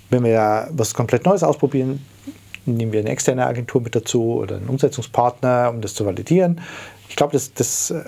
[0.08, 2.04] wenn wir was komplett Neues ausprobieren,
[2.64, 6.60] nehmen wir eine externe Agentur mit dazu oder einen Umsetzungspartner, um das zu validieren.
[7.08, 8.02] Ich glaube, das, das äh,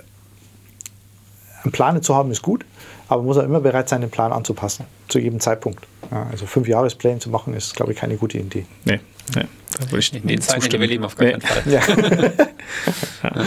[1.64, 2.64] einen Plan zu haben ist gut,
[3.08, 5.86] aber muss auch immer bereit sein, den Plan anzupassen, zu jedem Zeitpunkt.
[6.10, 8.66] Ja, also fünf Jahrespläne zu machen, ist, glaube ich, keine gute Idee.
[8.84, 9.00] Nee,
[9.34, 9.44] nee
[9.78, 11.32] da würde ich in den Zeiten, wir leben, auf gar nee.
[11.32, 11.72] keinen Fall.
[11.72, 11.80] Ja.
[13.36, 13.44] ja.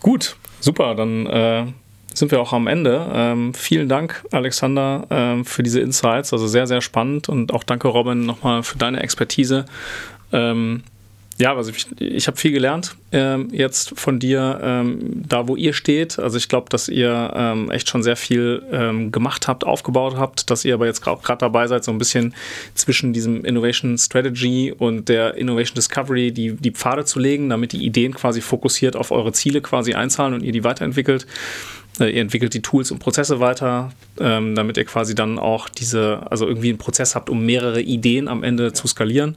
[0.00, 1.66] Gut, super, dann äh,
[2.12, 3.10] sind wir auch am Ende.
[3.12, 6.32] Ähm, vielen Dank, Alexander, ähm, für diese Insights.
[6.32, 9.64] Also sehr, sehr spannend und auch danke, Robin, nochmal für deine Expertise.
[10.32, 10.84] Ähm,
[11.38, 15.72] ja, also ich, ich habe viel gelernt ähm, jetzt von dir, ähm, da wo ihr
[15.72, 16.18] steht.
[16.18, 20.50] Also ich glaube, dass ihr ähm, echt schon sehr viel ähm, gemacht habt, aufgebaut habt,
[20.50, 22.34] dass ihr aber jetzt auch gerade dabei seid, so ein bisschen
[22.74, 27.84] zwischen diesem Innovation Strategy und der Innovation Discovery die, die Pfade zu legen, damit die
[27.84, 31.26] Ideen quasi fokussiert auf eure Ziele quasi einzahlen und ihr die weiterentwickelt.
[32.00, 36.20] Äh, ihr entwickelt die Tools und Prozesse weiter, ähm, damit ihr quasi dann auch diese,
[36.30, 39.36] also irgendwie einen Prozess habt, um mehrere Ideen am Ende zu skalieren.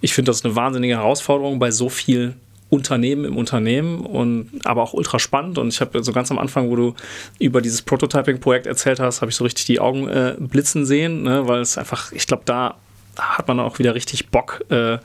[0.00, 2.34] Ich finde das eine wahnsinnige Herausforderung bei so viel
[2.70, 5.58] Unternehmen im Unternehmen und aber auch ultra spannend.
[5.58, 6.94] Und ich habe so ganz am Anfang, wo du
[7.38, 11.46] über dieses Prototyping-Projekt erzählt hast, habe ich so richtig die Augen äh, blitzen sehen, ne?
[11.46, 12.76] weil es einfach, ich glaube, da
[13.16, 14.98] hat man auch wieder richtig Bock, äh,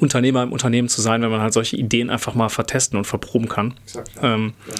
[0.00, 3.48] Unternehmer im Unternehmen zu sein, wenn man halt solche Ideen einfach mal vertesten und verproben
[3.48, 3.74] kann.
[3.84, 4.34] Exakt, ja.
[4.34, 4.74] Ähm, ja.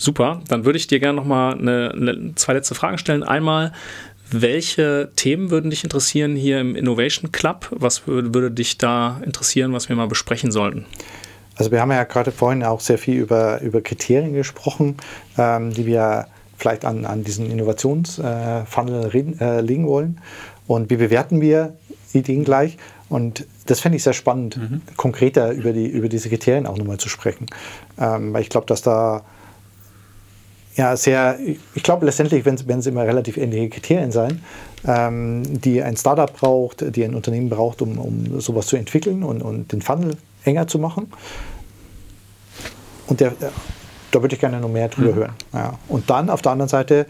[0.00, 3.22] Super, dann würde ich dir gerne nochmal eine, eine, zwei letzte Fragen stellen.
[3.22, 3.72] Einmal,
[4.30, 7.68] welche Themen würden dich interessieren hier im Innovation Club?
[7.70, 10.86] Was würde, würde dich da interessieren, was wir mal besprechen sollten?
[11.56, 14.96] Also wir haben ja gerade vorhin auch sehr viel über, über Kriterien gesprochen,
[15.36, 20.18] ähm, die wir vielleicht an, an diesen Innovationsfunnel äh, äh, legen wollen.
[20.66, 21.76] Und wie bewerten wir
[22.14, 22.78] Ideen gleich?
[23.10, 24.80] Und das fände ich sehr spannend, mhm.
[24.96, 27.48] konkreter über, die, über diese Kriterien auch nochmal zu sprechen.
[27.98, 29.24] Ähm, weil ich glaube, dass da
[30.80, 31.38] ja, sehr,
[31.74, 34.42] ich glaube letztendlich werden es immer relativ ähnliche Kriterien sein,
[34.86, 39.42] ähm, die ein Startup braucht, die ein Unternehmen braucht, um, um sowas zu entwickeln und,
[39.42, 41.12] und den Funnel enger zu machen.
[43.08, 43.34] Und der,
[44.10, 45.16] da würde ich gerne noch mehr drüber mhm.
[45.16, 45.34] hören.
[45.52, 45.78] Ja.
[45.88, 47.04] Und dann auf der anderen Seite,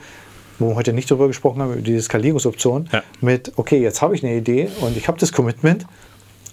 [0.59, 3.05] wo wir heute nicht drüber gesprochen haben, über diese Skalierungsoption, ja.
[3.21, 5.87] mit, okay, jetzt habe ich eine Idee und ich habe das Commitment,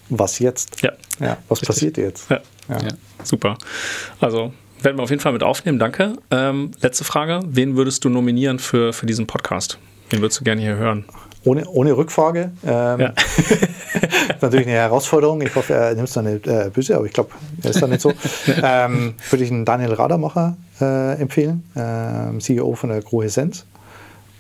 [0.10, 0.84] was jetzt?
[0.84, 0.92] Ja.
[1.20, 1.68] ja was Richtig.
[1.68, 2.30] passiert jetzt?
[2.30, 2.42] Ja.
[3.24, 3.58] Super.
[4.22, 4.52] Also
[4.82, 5.80] werden wir auf jeden Fall mit aufnehmen.
[5.80, 6.14] Danke.
[6.32, 7.42] Ähm, letzte Frage.
[7.46, 9.78] Wen würdest du nominieren für, für diesen Podcast?
[10.10, 11.06] Wen würdest du gerne hier hören?
[11.44, 12.52] Ohne, ohne Rückfrage.
[12.66, 13.14] Ähm, ja.
[14.42, 15.42] natürlich eine Herausforderung.
[15.42, 17.32] Ich hoffe, er nimmt es dann nicht äh, böse, aber ich glaube,
[17.64, 18.12] er ist dann nicht so.
[18.64, 23.66] ähm, würde ich einen Daniel Radermacher äh, empfehlen, ähm, CEO von der Grohe Sens.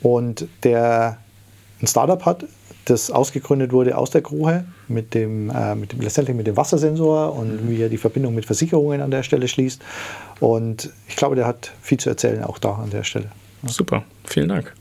[0.01, 1.17] Und der
[1.81, 2.45] ein Startup hat,
[2.85, 7.35] das ausgegründet wurde aus der Gruhe mit dem, äh, mit dem letztendlich mit dem Wassersensor
[7.35, 7.69] und mhm.
[7.69, 9.81] wie er die Verbindung mit Versicherungen an der Stelle schließt.
[10.39, 13.31] Und ich glaube, der hat viel zu erzählen auch da an der Stelle.
[13.65, 14.73] Super, vielen Dank.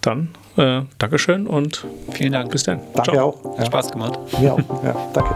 [0.00, 2.50] Dann äh, Dankeschön und vielen Dank.
[2.50, 2.80] Bis dann.
[2.94, 3.28] Danke Ciao.
[3.28, 3.58] auch.
[3.58, 3.66] Ja.
[3.66, 4.18] Spaß gemacht.
[4.40, 4.84] Mir auch.
[4.84, 5.34] Ja, danke.